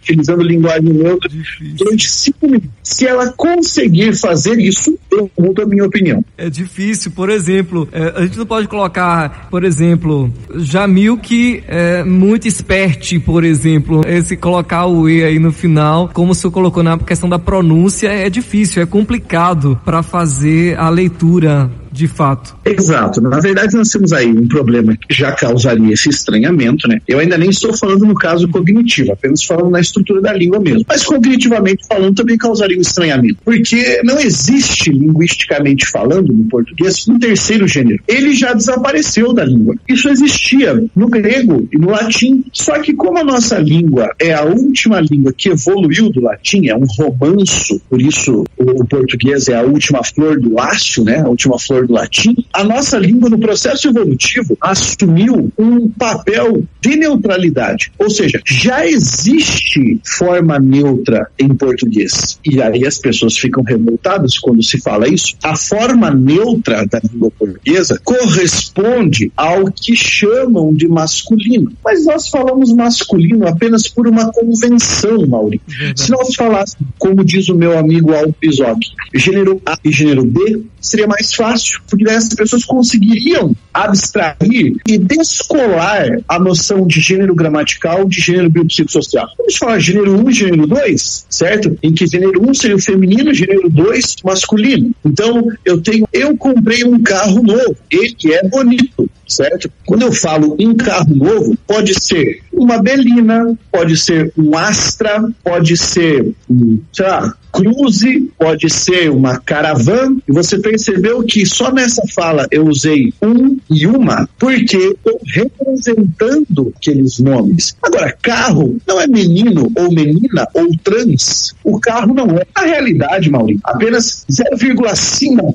utilizando 0.00 0.42
linguagem 0.42 0.88
neutra 0.88 1.30
durante 1.76 2.10
cinco 2.10 2.46
minutos. 2.46 2.70
Se 2.82 3.06
ela 3.06 3.30
conseguir 3.32 4.16
fazer 4.16 4.58
isso, 4.58 4.98
mudo 5.38 5.62
a 5.62 5.66
minha 5.66 5.84
opinião. 5.84 6.24
É 6.36 6.48
difícil, 6.48 7.10
por 7.10 7.30
exemplo, 7.30 7.88
é, 7.92 8.12
a 8.16 8.22
gente 8.22 8.38
não 8.38 8.46
pode 8.46 8.68
colocar, 8.68 9.48
por 9.50 9.64
exemplo, 9.64 10.32
Jamil 10.56 11.16
que 11.18 11.62
é 11.66 12.04
muito 12.04 12.46
esperte, 12.46 13.18
por 13.18 13.44
exemplo, 13.44 14.02
esse 14.06 14.36
colocar 14.36 14.86
o 14.86 15.08
E 15.08 15.24
aí 15.24 15.38
no 15.38 15.52
final, 15.52 16.10
como 16.12 16.32
o 16.32 16.34
senhor 16.34 16.52
colocou 16.52 16.82
na 16.82 16.98
questão 16.98 17.28
da 17.28 17.38
pronúncia, 17.38 18.08
é 18.08 18.28
difícil, 18.28 18.82
é 18.82 18.86
complicado 18.86 19.80
para 19.84 20.02
fazer 20.02 20.78
a 20.78 20.88
leitura 20.88 21.70
de 21.96 22.06
fato. 22.06 22.54
Exato. 22.64 23.22
Na 23.22 23.40
verdade, 23.40 23.74
nós 23.74 23.88
temos 23.88 24.12
aí 24.12 24.26
um 24.26 24.46
problema 24.46 24.94
que 24.94 25.14
já 25.14 25.32
causaria 25.32 25.94
esse 25.94 26.10
estranhamento, 26.10 26.86
né? 26.86 27.00
Eu 27.08 27.18
ainda 27.18 27.38
nem 27.38 27.48
estou 27.48 27.74
falando 27.74 28.04
no 28.04 28.14
caso 28.14 28.46
cognitivo, 28.48 29.12
apenas 29.12 29.42
falando 29.42 29.70
na 29.70 29.80
estrutura 29.80 30.20
da 30.20 30.32
língua 30.34 30.60
mesmo. 30.60 30.84
Mas 30.86 31.02
cognitivamente 31.02 31.86
falando, 31.88 32.16
também 32.16 32.36
causaria 32.36 32.76
um 32.76 32.82
estranhamento. 32.82 33.38
Porque 33.42 34.02
não 34.04 34.20
existe, 34.20 34.92
linguisticamente 35.06 35.86
falando, 35.86 36.32
no 36.32 36.44
português, 36.44 37.06
um 37.08 37.18
terceiro 37.18 37.66
gênero. 37.66 38.02
Ele 38.08 38.34
já 38.34 38.52
desapareceu 38.52 39.32
da 39.32 39.44
língua. 39.44 39.76
Isso 39.88 40.08
existia 40.08 40.84
no 40.94 41.08
grego 41.08 41.68
e 41.72 41.78
no 41.78 41.90
latim. 41.90 42.44
Só 42.52 42.78
que 42.80 42.92
como 42.94 43.18
a 43.18 43.24
nossa 43.24 43.58
língua 43.58 44.10
é 44.18 44.32
a 44.32 44.44
última 44.44 45.00
língua 45.00 45.32
que 45.32 45.50
evoluiu 45.50 46.10
do 46.10 46.20
latim, 46.20 46.66
é 46.68 46.76
um 46.76 46.84
romanço, 46.84 47.80
por 47.88 48.00
isso 48.00 48.44
o 48.58 48.84
português 48.84 49.48
é 49.48 49.56
a 49.56 49.62
última 49.62 50.02
flor 50.02 50.40
do 50.40 50.54
lácio, 50.54 51.04
né? 51.04 51.20
A 51.20 51.28
última 51.28 51.58
flor 51.58 51.86
do 51.86 51.92
latim, 51.92 52.34
a 52.52 52.64
nossa 52.64 52.98
língua 52.98 53.28
no 53.28 53.38
processo 53.38 53.88
evolutivo 53.88 54.56
assumiu 54.60 55.52
um 55.58 55.88
papel 55.88 56.64
de 56.80 56.96
neutralidade. 56.96 57.92
Ou 57.98 58.10
seja, 58.10 58.40
já 58.44 58.86
existe 58.86 60.00
forma 60.04 60.58
neutra 60.58 61.28
em 61.38 61.48
português. 61.48 62.38
E 62.44 62.60
aí 62.62 62.86
as 62.86 62.98
pessoas 62.98 63.36
ficam 63.36 63.62
revoltadas 63.62 64.38
quando 64.38 64.62
se 64.62 64.80
fala 64.80 64.95
isso. 65.04 65.36
A 65.42 65.56
forma 65.56 66.10
neutra 66.10 66.86
da 66.86 67.00
língua 67.00 67.30
portuguesa 67.30 68.00
corresponde 68.04 69.32
ao 69.36 69.70
que 69.70 69.94
chamam 69.94 70.72
de 70.74 70.88
masculino. 70.88 71.72
Mas 71.84 72.04
nós 72.04 72.28
falamos 72.28 72.72
masculino 72.72 73.46
apenas 73.46 73.88
por 73.88 74.06
uma 74.06 74.30
convenção, 74.32 75.26
Maurício. 75.26 75.66
Se 75.94 76.10
nós 76.10 76.34
falássemos, 76.34 76.86
como 76.98 77.24
diz 77.24 77.48
o 77.48 77.54
meu 77.54 77.78
amigo 77.78 78.14
Alpizoc, 78.14 78.78
gênero 79.14 79.60
A 79.66 79.78
e 79.84 79.90
gênero 79.90 80.24
B, 80.24 80.62
seria 80.80 81.06
mais 81.06 81.34
fácil, 81.34 81.80
porque 81.88 82.04
daí 82.04 82.16
as 82.16 82.28
pessoas 82.28 82.64
conseguiriam 82.64 83.54
abstrair 83.74 84.76
e 84.86 84.98
descolar 84.98 86.20
a 86.28 86.38
noção 86.38 86.86
de 86.86 87.00
gênero 87.00 87.34
gramatical 87.34 88.06
de 88.06 88.20
gênero 88.20 88.50
biopsicossocial. 88.50 89.28
Vamos 89.36 89.56
falar 89.56 89.78
gênero 89.78 90.18
1 90.24 90.30
e 90.30 90.32
gênero 90.32 90.66
2, 90.66 91.26
certo? 91.28 91.78
Em 91.82 91.92
que 91.92 92.06
gênero 92.06 92.48
1 92.48 92.54
seria 92.54 92.76
o 92.76 92.80
feminino, 92.80 93.34
gênero 93.34 93.68
2 93.68 94.16
masculino. 94.24 94.85
Então, 95.04 95.48
eu 95.64 95.80
tenho, 95.80 96.06
eu 96.12 96.36
comprei 96.36 96.84
um 96.84 97.02
carro 97.02 97.42
novo, 97.42 97.76
ele 97.90 98.14
é 98.32 98.48
bonito, 98.48 99.08
certo? 99.26 99.70
Quando 99.84 100.02
eu 100.02 100.12
falo 100.12 100.56
um 100.58 100.74
carro 100.74 101.14
novo, 101.14 101.56
pode 101.66 101.94
ser 102.00 102.42
uma 102.52 102.82
Belina, 102.82 103.56
pode 103.70 103.96
ser 103.96 104.32
um 104.36 104.56
Astra, 104.56 105.28
pode 105.42 105.76
ser 105.76 106.34
um, 106.48 106.78
sei 106.92 107.06
lá, 107.06 107.34
Cruze, 107.56 108.30
pode 108.38 108.68
ser 108.68 109.10
uma 109.10 109.38
Caravan, 109.38 110.16
e 110.28 110.32
você 110.32 110.58
percebeu 110.58 111.22
que 111.22 111.46
só 111.46 111.72
nessa 111.72 112.02
fala 112.14 112.46
eu 112.50 112.66
usei 112.66 113.14
um 113.22 113.56
e 113.70 113.86
uma, 113.86 114.28
porque 114.38 114.76
estou 114.76 115.18
representando 115.26 116.72
aqueles 116.76 117.18
nomes. 117.18 117.74
Agora, 117.82 118.14
carro 118.20 118.76
não 118.86 119.00
é 119.00 119.06
menino 119.06 119.72
ou 119.74 119.90
menina 119.90 120.46
ou 120.52 120.68
trans. 120.84 121.54
O 121.64 121.80
carro 121.80 122.12
não 122.12 122.36
é. 122.36 122.44
A 122.54 122.62
realidade, 122.62 123.30
Maurício, 123.30 123.62
apenas 123.64 124.26
0,5%, 124.30 125.54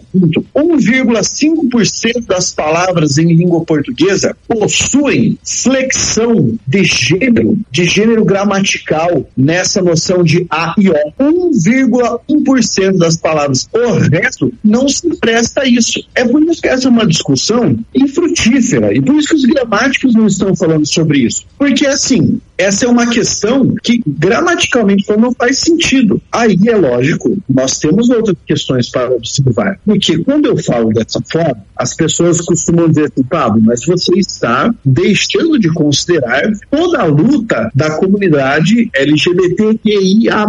1,5% 0.55 2.25
das 2.25 2.51
palavras 2.51 3.19
em 3.19 3.31
portuguesa 3.63 4.35
possuem 4.47 5.37
flexão 5.43 6.57
de 6.67 6.83
gênero, 6.83 7.57
de 7.69 7.85
gênero 7.85 8.25
gramatical 8.25 9.27
nessa 9.35 9.81
noção 9.81 10.23
de 10.23 10.45
A 10.49 10.75
e 10.77 10.89
O. 10.89 10.93
1,1% 11.19 12.97
das 12.97 13.17
palavras. 13.17 13.69
O 13.73 13.93
resto 13.93 14.51
não 14.63 14.87
se 14.87 15.15
presta 15.17 15.61
a 15.61 15.67
isso. 15.67 16.03
É 16.15 16.25
por 16.25 16.41
isso 16.43 16.61
que 16.61 16.67
essa 16.67 16.87
é 16.87 16.91
uma 16.91 17.05
discussão 17.05 17.77
infrutífera. 17.93 18.93
E 18.95 19.01
por 19.01 19.15
isso 19.15 19.29
que 19.29 19.35
os 19.35 19.45
gramáticos 19.45 20.13
não 20.13 20.27
estão 20.27 20.55
falando 20.55 20.85
sobre 20.85 21.19
isso. 21.19 21.45
Porque, 21.57 21.85
assim, 21.85 22.39
essa 22.61 22.85
é 22.85 22.87
uma 22.87 23.09
questão 23.09 23.73
que, 23.81 24.01
gramaticalmente 24.05 25.05
não 25.17 25.33
faz 25.33 25.59
sentido. 25.59 26.21
Aí 26.31 26.57
é 26.67 26.75
lógico, 26.75 27.37
nós 27.49 27.79
temos 27.79 28.09
outras 28.09 28.37
questões 28.45 28.89
para 28.89 29.11
observar. 29.11 29.79
Porque 29.85 30.17
quando 30.19 30.45
eu 30.45 30.57
falo 30.57 30.89
dessa 30.89 31.19
forma, 31.31 31.63
as 31.75 31.95
pessoas 31.95 32.39
costumam 32.41 32.87
dizer 32.87 33.11
assim, 33.11 33.23
Pablo, 33.23 33.61
mas 33.63 33.85
você 33.85 34.13
está 34.17 34.73
deixando 34.85 35.59
de 35.59 35.69
considerar 35.73 36.43
toda 36.69 37.01
a 37.01 37.05
luta 37.05 37.71
da 37.73 37.91
comunidade 37.91 38.89
LGBTQIA. 38.93 40.45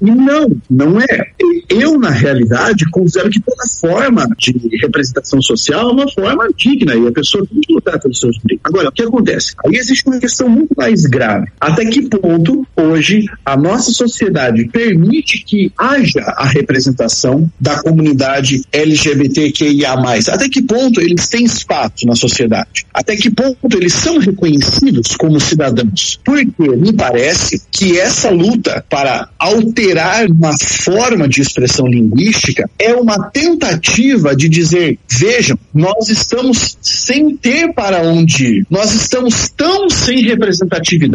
E 0.00 0.10
não, 0.10 0.56
não 0.68 1.00
é. 1.00 1.30
Eu, 1.68 1.98
na 1.98 2.10
realidade, 2.10 2.88
considero 2.90 3.30
que 3.30 3.40
toda 3.40 3.62
forma 3.80 4.26
de 4.36 4.52
representação 4.80 5.40
social 5.40 5.90
é 5.90 5.92
uma 5.92 6.10
forma 6.10 6.48
digna 6.56 6.94
e 6.94 7.06
a 7.06 7.12
pessoa 7.12 7.46
tem 7.46 7.60
que 7.60 7.72
lutar 7.72 8.00
pelos 8.00 8.18
seus 8.18 8.36
direitos. 8.38 8.64
Agora, 8.64 8.88
o 8.88 8.92
que 8.92 9.02
acontece? 9.02 9.54
Aí 9.64 9.76
existe 9.76 10.06
uma 10.06 10.18
questão 10.18 10.48
muito 10.48 10.74
mais 10.76 11.02
grave. 11.02 11.27
Até 11.60 11.84
que 11.86 12.02
ponto, 12.02 12.66
hoje, 12.76 13.26
a 13.44 13.56
nossa 13.56 13.90
sociedade 13.90 14.68
permite 14.68 15.44
que 15.44 15.72
haja 15.76 16.20
a 16.20 16.46
representação 16.46 17.50
da 17.60 17.82
comunidade 17.82 18.62
LGBTQIA. 18.72 19.94
Até 20.28 20.48
que 20.48 20.62
ponto 20.62 21.00
eles 21.00 21.28
têm 21.28 21.44
espaço 21.44 22.06
na 22.06 22.14
sociedade? 22.14 22.86
Até 22.92 23.16
que 23.16 23.30
ponto 23.30 23.76
eles 23.76 23.92
são 23.92 24.18
reconhecidos 24.18 25.16
como 25.16 25.40
cidadãos? 25.40 26.20
Porque 26.24 26.68
me 26.76 26.92
parece 26.92 27.62
que 27.70 27.98
essa 27.98 28.30
luta 28.30 28.84
para 28.88 29.28
alterar 29.38 30.26
uma 30.30 30.56
forma 30.58 31.28
de 31.28 31.40
expressão 31.40 31.86
linguística 31.86 32.68
é 32.78 32.94
uma 32.94 33.30
tentativa 33.30 34.34
de 34.34 34.48
dizer: 34.48 34.98
vejam, 35.08 35.58
nós 35.72 36.08
estamos 36.08 36.76
sem 36.80 37.36
ter 37.36 37.72
para 37.72 38.02
onde 38.02 38.58
ir, 38.58 38.66
nós 38.70 38.94
estamos 38.94 39.48
tão 39.56 39.88
sem 39.90 40.22
representatividade, 40.22 41.07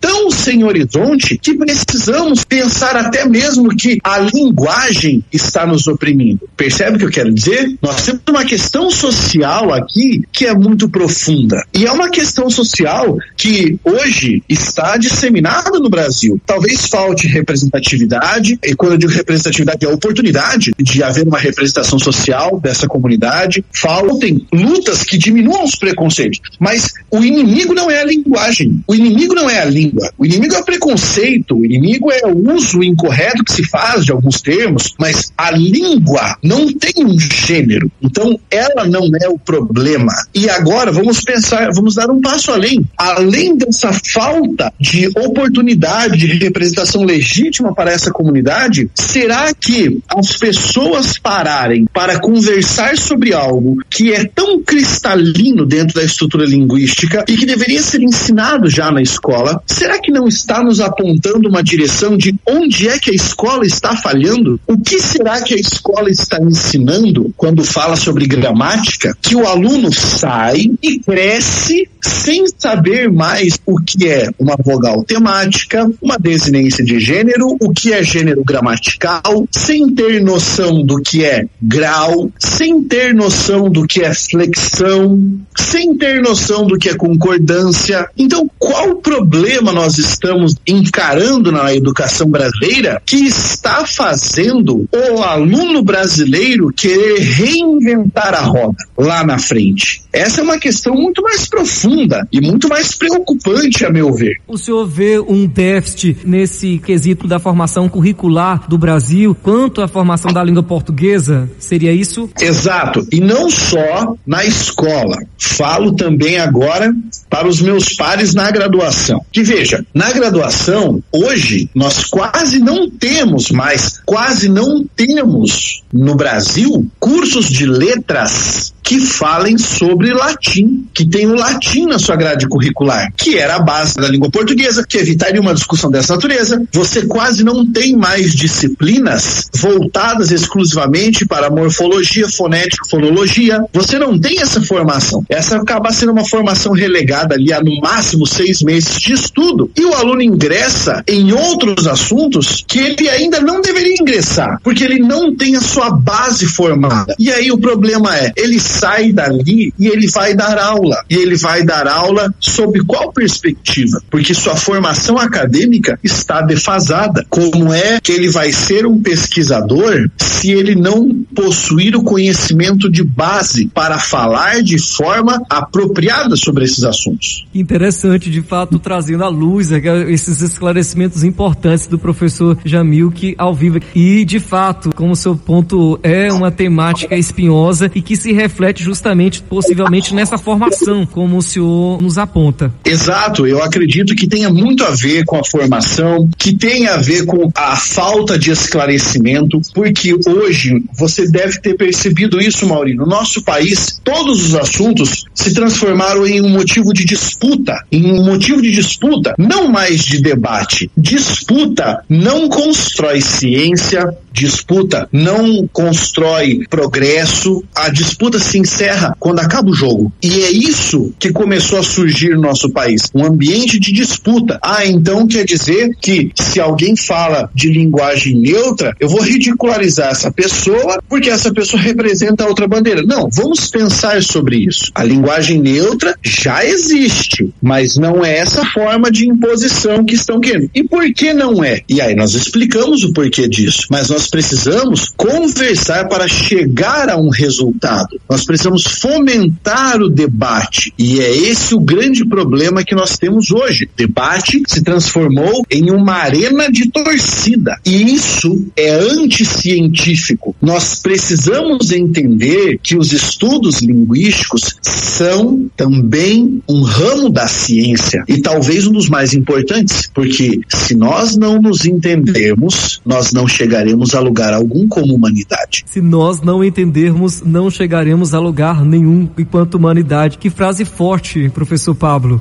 tão 0.00 0.30
sem 0.30 0.64
horizonte, 0.64 1.38
que 1.38 1.54
precisamos 1.54 2.44
pensar 2.44 2.96
até 2.96 3.28
mesmo 3.28 3.68
que 3.76 3.98
a 4.02 4.18
linguagem 4.18 5.24
está 5.32 5.66
nos 5.66 5.86
oprimindo. 5.86 6.48
Percebe 6.56 6.96
o 6.96 6.98
que 6.98 7.04
eu 7.06 7.10
quero 7.10 7.32
dizer? 7.32 7.76
Nós 7.82 8.02
temos 8.02 8.20
uma 8.28 8.44
questão 8.44 8.90
social 8.90 9.72
aqui 9.72 10.22
que 10.32 10.46
é 10.46 10.54
muito 10.54 10.88
profunda. 10.88 11.64
E 11.74 11.86
é 11.86 11.92
uma 11.92 12.10
questão 12.10 12.50
social 12.50 13.16
que 13.36 13.78
hoje 13.84 14.42
está 14.48 14.96
disseminada 14.96 15.78
no 15.78 15.88
Brasil. 15.88 16.40
Talvez 16.44 16.86
falte 16.86 17.26
representatividade, 17.26 18.58
e 18.64 18.74
quando 18.74 18.92
eu 18.92 18.98
digo 18.98 19.12
representatividade, 19.12 19.84
é 19.84 19.88
a 19.88 19.92
oportunidade 19.92 20.72
de 20.78 21.02
haver 21.02 21.26
uma 21.26 21.38
representação 21.38 21.98
social 21.98 22.60
dessa 22.60 22.86
comunidade. 22.86 23.64
Faltem 23.72 24.46
lutas 24.52 25.02
que 25.02 25.18
diminuam 25.18 25.64
os 25.64 25.74
preconceitos. 25.74 26.40
Mas 26.58 26.92
o 27.10 27.22
inimigo 27.22 27.74
não 27.74 27.90
é 27.90 28.00
a 28.00 28.04
linguagem, 28.04 28.82
o 28.86 28.94
inimigo 28.94 29.29
não 29.34 29.48
é 29.48 29.60
a 29.60 29.64
língua, 29.64 30.10
o 30.18 30.24
inimigo 30.24 30.54
é 30.54 30.58
o 30.58 30.64
preconceito, 30.64 31.56
o 31.56 31.64
inimigo 31.64 32.10
é 32.10 32.26
o 32.26 32.54
uso 32.54 32.82
incorreto 32.82 33.44
que 33.44 33.52
se 33.52 33.68
faz 33.68 34.04
de 34.04 34.12
alguns 34.12 34.40
termos, 34.40 34.94
mas 34.98 35.32
a 35.36 35.50
língua 35.50 36.36
não 36.42 36.72
tem 36.72 37.04
um 37.04 37.18
gênero. 37.18 37.90
Então, 38.02 38.38
ela 38.50 38.84
não 38.86 39.10
é 39.20 39.28
o 39.28 39.38
problema. 39.38 40.12
E 40.34 40.48
agora 40.48 40.92
vamos 40.92 41.20
pensar, 41.20 41.70
vamos 41.72 41.94
dar 41.94 42.10
um 42.10 42.20
passo 42.20 42.50
além. 42.50 42.84
Além 42.96 43.56
dessa 43.56 43.92
falta 43.92 44.72
de 44.78 45.08
oportunidade 45.08 46.18
de 46.18 46.26
representação 46.38 47.04
legítima 47.04 47.74
para 47.74 47.92
essa 47.92 48.10
comunidade, 48.10 48.90
será 48.94 49.52
que 49.54 50.00
as 50.08 50.36
pessoas 50.36 51.18
pararem 51.18 51.86
para 51.92 52.18
conversar 52.20 52.96
sobre 52.96 53.32
algo 53.32 53.78
que 53.88 54.12
é 54.12 54.24
tão 54.24 54.62
cristalino 54.62 55.66
dentro 55.66 55.94
da 55.94 56.04
estrutura 56.04 56.44
linguística 56.44 57.24
e 57.28 57.36
que 57.36 57.46
deveria 57.46 57.82
ser 57.82 58.02
ensinado 58.02 58.68
já 58.68 58.90
na 58.90 59.02
escola, 59.02 59.19
será 59.66 59.98
que 59.98 60.10
não 60.10 60.26
está 60.26 60.62
nos 60.62 60.80
apontando 60.80 61.48
uma 61.48 61.62
direção 61.62 62.16
de 62.16 62.34
onde 62.46 62.88
é 62.88 62.98
que 62.98 63.10
a 63.10 63.14
escola 63.14 63.64
está 63.64 63.96
falhando? 63.96 64.60
O 64.66 64.78
que 64.78 64.98
será 65.00 65.40
que 65.42 65.54
a 65.54 65.58
escola 65.58 66.10
está 66.10 66.38
ensinando 66.40 67.32
quando 67.36 67.64
fala 67.64 67.96
sobre 67.96 68.26
gramática? 68.26 69.16
Que 69.20 69.36
o 69.36 69.46
aluno 69.46 69.92
sai 69.92 70.70
e 70.82 70.98
cresce 71.00 71.88
sem 72.02 72.44
saber 72.58 73.10
mais 73.10 73.58
o 73.66 73.80
que 73.80 74.08
é 74.08 74.30
uma 74.38 74.56
vogal 74.56 75.04
temática, 75.04 75.90
uma 76.00 76.18
desinência 76.18 76.84
de 76.84 76.98
gênero, 76.98 77.56
o 77.60 77.72
que 77.72 77.92
é 77.92 78.02
gênero 78.02 78.42
gramatical, 78.44 79.46
sem 79.50 79.88
ter 79.94 80.22
noção 80.22 80.84
do 80.84 81.00
que 81.02 81.24
é 81.24 81.46
grau, 81.60 82.30
sem 82.38 82.82
ter 82.82 83.14
noção 83.14 83.70
do 83.70 83.86
que 83.86 84.02
é 84.02 84.14
flexão, 84.14 85.40
sem 85.56 85.96
ter 85.96 86.20
noção 86.22 86.66
do 86.66 86.78
que 86.78 86.88
é 86.88 86.94
concordância. 86.94 88.08
Então, 88.16 88.50
qual 88.58 88.96
problema 89.10 89.72
nós 89.72 89.98
estamos 89.98 90.54
encarando 90.64 91.50
na 91.50 91.74
educação 91.74 92.30
brasileira 92.30 93.02
que 93.04 93.16
está 93.16 93.84
fazendo 93.84 94.88
o 94.92 95.22
aluno 95.24 95.82
brasileiro 95.82 96.72
querer 96.72 97.18
reinventar 97.18 98.32
a 98.34 98.42
roda 98.42 98.76
lá 98.96 99.24
na 99.24 99.36
frente? 99.36 100.04
Essa 100.12 100.40
é 100.40 100.44
uma 100.44 100.58
questão 100.58 100.94
muito 100.94 101.22
mais 101.22 101.48
profunda 101.48 102.26
e 102.32 102.40
muito 102.40 102.68
mais 102.68 102.94
preocupante, 102.96 103.84
a 103.84 103.90
meu 103.90 104.12
ver. 104.12 104.40
O 104.46 104.58
senhor 104.58 104.86
vê 104.86 105.18
um 105.20 105.46
déficit 105.46 106.18
nesse 106.24 106.78
quesito 106.78 107.28
da 107.28 107.38
formação 107.38 107.88
curricular 107.88 108.68
do 108.68 108.76
Brasil 108.76 109.36
quanto 109.42 109.80
à 109.80 109.88
formação 109.88 110.32
da 110.32 110.42
língua 110.42 110.62
portuguesa? 110.62 111.48
Seria 111.58 111.92
isso? 111.92 112.28
Exato. 112.40 113.06
E 113.12 113.20
não 113.20 113.48
só 113.48 114.16
na 114.26 114.44
escola. 114.44 115.16
Falo 115.38 115.92
também 115.92 116.38
agora 116.38 116.94
para 117.28 117.48
os 117.48 117.60
meus 117.60 117.94
pares 117.94 118.34
na 118.34 118.50
graduação. 118.50 119.24
Que 119.30 119.42
veja, 119.42 119.84
na 119.94 120.10
graduação, 120.12 121.02
hoje, 121.12 121.68
nós 121.74 122.04
quase 122.04 122.58
não 122.58 122.90
temos 122.90 123.50
mais, 123.50 124.00
quase 124.04 124.48
não 124.48 124.84
temos 124.84 125.82
no 125.92 126.14
Brasil 126.14 126.86
cursos 126.98 127.48
de 127.48 127.66
letras 127.66 128.72
que 128.90 128.98
falem 128.98 129.56
sobre 129.56 130.12
latim, 130.12 130.84
que 130.92 131.08
o 131.24 131.36
latim 131.36 131.86
na 131.86 131.96
sua 131.96 132.16
grade 132.16 132.48
curricular, 132.48 133.12
que 133.16 133.38
era 133.38 133.54
a 133.54 133.60
base 133.60 133.94
da 133.94 134.08
língua 134.08 134.28
portuguesa, 134.28 134.84
que 134.84 134.98
evitaria 134.98 135.40
uma 135.40 135.54
discussão 135.54 135.92
dessa 135.92 136.14
natureza. 136.14 136.60
Você 136.72 137.06
quase 137.06 137.44
não 137.44 137.64
tem 137.64 137.94
mais 137.94 138.34
disciplinas 138.34 139.48
voltadas 139.54 140.32
exclusivamente 140.32 141.24
para 141.24 141.48
morfologia, 141.48 142.28
fonética, 142.28 142.84
fonologia. 142.90 143.64
Você 143.72 143.96
não 143.96 144.18
tem 144.18 144.40
essa 144.40 144.60
formação. 144.60 145.24
Essa 145.28 145.58
acaba 145.58 145.92
sendo 145.92 146.10
uma 146.10 146.24
formação 146.24 146.72
relegada 146.72 147.36
ali 147.36 147.52
a 147.52 147.62
no 147.62 147.80
máximo 147.80 148.26
seis 148.26 148.60
meses 148.60 148.98
de 149.00 149.12
estudo. 149.12 149.70
E 149.78 149.84
o 149.84 149.94
aluno 149.94 150.20
ingressa 150.20 151.04
em 151.06 151.32
outros 151.32 151.86
assuntos 151.86 152.64
que 152.66 152.80
ele 152.80 153.08
ainda 153.08 153.40
não 153.40 153.60
deveria 153.60 153.94
ingressar, 154.00 154.58
porque 154.64 154.82
ele 154.82 154.98
não 154.98 155.32
tem 155.36 155.54
a 155.54 155.60
sua 155.60 155.90
base 155.90 156.46
formada. 156.46 157.14
E 157.20 157.30
aí 157.30 157.52
o 157.52 157.58
problema 157.58 158.18
é, 158.18 158.32
ele 158.36 158.58
sai 158.80 159.12
dali 159.12 159.72
e 159.78 159.86
ele 159.86 160.08
vai 160.08 160.34
dar 160.34 160.58
aula. 160.58 161.04
E 161.08 161.14
ele 161.14 161.36
vai 161.36 161.62
dar 161.62 161.86
aula 161.86 162.32
sob 162.40 162.82
qual 162.84 163.12
perspectiva? 163.12 164.02
Porque 164.10 164.32
sua 164.32 164.56
formação 164.56 165.18
acadêmica 165.18 165.98
está 166.02 166.40
defasada. 166.40 167.26
Como 167.28 167.72
é 167.72 168.00
que 168.00 168.12
ele 168.12 168.30
vai 168.30 168.52
ser 168.52 168.86
um 168.86 169.00
pesquisador 169.00 170.08
se 170.16 170.50
ele 170.50 170.74
não 170.74 171.24
possuir 171.34 171.94
o 171.94 172.02
conhecimento 172.02 172.90
de 172.90 173.04
base 173.04 173.66
para 173.66 173.98
falar 173.98 174.62
de 174.62 174.78
forma 174.78 175.42
apropriada 175.50 176.36
sobre 176.36 176.64
esses 176.64 176.82
assuntos? 176.82 177.46
Interessante, 177.54 178.30
de 178.30 178.40
fato, 178.40 178.78
trazendo 178.78 179.24
à 179.24 179.28
luz 179.28 179.70
esses 180.08 180.40
esclarecimentos 180.40 181.22
importantes 181.22 181.86
do 181.86 181.98
professor 181.98 182.56
Jamil 182.64 183.10
que 183.10 183.34
ao 183.36 183.54
vivo. 183.54 183.78
E, 183.94 184.24
de 184.24 184.40
fato, 184.40 184.90
como 184.94 185.12
o 185.12 185.16
seu 185.16 185.36
ponto 185.36 185.98
é 186.02 186.32
uma 186.32 186.50
temática 186.50 187.16
espinhosa 187.16 187.90
e 187.94 188.00
que 188.00 188.16
se 188.16 188.32
reflete 188.32 188.69
justamente, 188.78 189.42
possivelmente, 189.42 190.14
nessa 190.14 190.38
formação, 190.38 191.06
como 191.06 191.38
o 191.38 191.42
senhor 191.42 192.00
nos 192.00 192.18
aponta. 192.18 192.72
Exato, 192.84 193.46
eu 193.46 193.62
acredito 193.62 194.14
que 194.14 194.26
tenha 194.26 194.50
muito 194.50 194.84
a 194.84 194.90
ver 194.90 195.24
com 195.24 195.36
a 195.36 195.44
formação, 195.44 196.28
que 196.38 196.54
tenha 196.54 196.94
a 196.94 196.96
ver 196.96 197.26
com 197.26 197.50
a 197.54 197.76
falta 197.76 198.38
de 198.38 198.50
esclarecimento, 198.50 199.60
porque 199.74 200.14
hoje 200.26 200.82
você 200.96 201.28
deve 201.28 201.60
ter 201.60 201.74
percebido 201.74 202.40
isso, 202.40 202.66
Maurício. 202.66 203.00
No 203.00 203.06
nosso 203.06 203.42
país, 203.42 204.00
todos 204.02 204.44
os 204.44 204.54
assuntos 204.54 205.24
se 205.34 205.54
transformaram 205.54 206.26
em 206.26 206.40
um 206.40 206.48
motivo 206.48 206.92
de 206.92 207.04
disputa, 207.04 207.84
em 207.90 208.12
um 208.12 208.24
motivo 208.24 208.60
de 208.60 208.70
disputa, 208.70 209.34
não 209.38 209.68
mais 209.68 210.04
de 210.04 210.20
debate. 210.20 210.90
Disputa 210.96 212.04
não 212.08 212.48
constrói 212.48 213.20
ciência, 213.20 214.14
disputa 214.32 215.08
não 215.12 215.68
constrói 215.72 216.66
progresso, 216.68 217.62
a 217.74 217.88
disputa 217.88 218.38
se 218.50 218.58
encerra 218.58 219.16
quando 219.18 219.40
acaba 219.40 219.70
o 219.70 219.74
jogo. 219.74 220.12
E 220.22 220.42
é 220.42 220.50
isso 220.50 221.12
que 221.18 221.32
começou 221.32 221.78
a 221.78 221.82
surgir 221.82 222.30
no 222.30 222.40
nosso 222.40 222.70
país, 222.70 223.02
um 223.14 223.24
ambiente 223.24 223.78
de 223.78 223.92
disputa. 223.92 224.58
Ah, 224.62 224.84
então 224.84 225.26
quer 225.26 225.44
dizer 225.44 225.90
que 226.00 226.30
se 226.34 226.60
alguém 226.60 226.96
fala 226.96 227.50
de 227.54 227.70
linguagem 227.70 228.36
neutra, 228.36 228.94
eu 228.98 229.08
vou 229.08 229.20
ridicularizar 229.20 230.10
essa 230.10 230.30
pessoa 230.30 231.02
porque 231.08 231.30
essa 231.30 231.52
pessoa 231.52 231.80
representa 231.80 232.46
outra 232.46 232.66
bandeira. 232.66 233.02
Não, 233.02 233.28
vamos 233.32 233.68
pensar 233.68 234.22
sobre 234.22 234.56
isso. 234.56 234.90
A 234.94 235.04
linguagem 235.04 235.60
neutra 235.60 236.16
já 236.22 236.64
existe, 236.64 237.52
mas 237.62 237.96
não 237.96 238.24
é 238.24 238.38
essa 238.38 238.64
forma 238.64 239.10
de 239.10 239.28
imposição 239.28 240.04
que 240.04 240.14
estão 240.14 240.40
querendo. 240.40 240.70
E 240.74 240.82
por 240.82 241.04
que 241.12 241.32
não 241.32 241.62
é? 241.62 241.82
E 241.88 242.00
aí 242.00 242.14
nós 242.14 242.34
explicamos 242.34 243.04
o 243.04 243.12
porquê 243.12 243.48
disso, 243.48 243.86
mas 243.90 244.08
nós 244.08 244.26
precisamos 244.28 245.12
conversar 245.16 246.08
para 246.08 246.26
chegar 246.26 247.08
a 247.08 247.16
um 247.16 247.28
resultado. 247.28 248.20
Nós 248.28 248.39
precisamos 248.44 248.84
fomentar 248.84 250.00
o 250.00 250.08
debate. 250.08 250.92
E 250.98 251.20
é 251.20 251.36
esse 251.36 251.74
o 251.74 251.80
grande 251.80 252.24
problema 252.24 252.84
que 252.84 252.94
nós 252.94 253.16
temos 253.18 253.50
hoje. 253.50 253.84
O 253.84 253.96
debate 253.96 254.62
se 254.66 254.82
transformou 254.82 255.64
em 255.70 255.90
uma 255.90 256.14
arena 256.14 256.70
de 256.70 256.90
torcida. 256.90 257.76
E 257.84 258.14
isso 258.14 258.66
é 258.76 258.90
anticientífico. 258.90 260.54
Nós 260.60 261.00
precisamos 261.00 261.90
entender 261.90 262.78
que 262.82 262.96
os 262.96 263.12
estudos 263.12 263.80
linguísticos 263.80 264.76
são 264.82 265.68
também 265.76 266.62
um 266.68 266.82
ramo 266.82 267.28
da 267.28 267.46
ciência 267.46 268.24
e 268.28 268.38
talvez 268.38 268.86
um 268.86 268.92
dos 268.92 269.08
mais 269.08 269.34
importantes, 269.34 270.08
porque 270.12 270.60
se 270.68 270.94
nós 270.94 271.36
não 271.36 271.60
nos 271.60 271.84
entendermos, 271.84 273.00
nós 273.04 273.32
não 273.32 273.46
chegaremos 273.46 274.14
a 274.14 274.20
lugar 274.20 274.52
algum 274.52 274.88
como 274.88 275.14
humanidade. 275.14 275.84
Se 275.86 276.00
nós 276.00 276.40
não 276.40 276.62
entendermos, 276.64 277.42
não 277.42 277.70
chegaremos 277.70 278.29
a 278.34 278.38
lugar 278.38 278.84
nenhum 278.84 279.28
enquanto 279.38 279.74
humanidade. 279.74 280.38
Que 280.38 280.50
frase 280.50 280.84
forte, 280.84 281.48
professor 281.50 281.94
Pablo. 281.94 282.40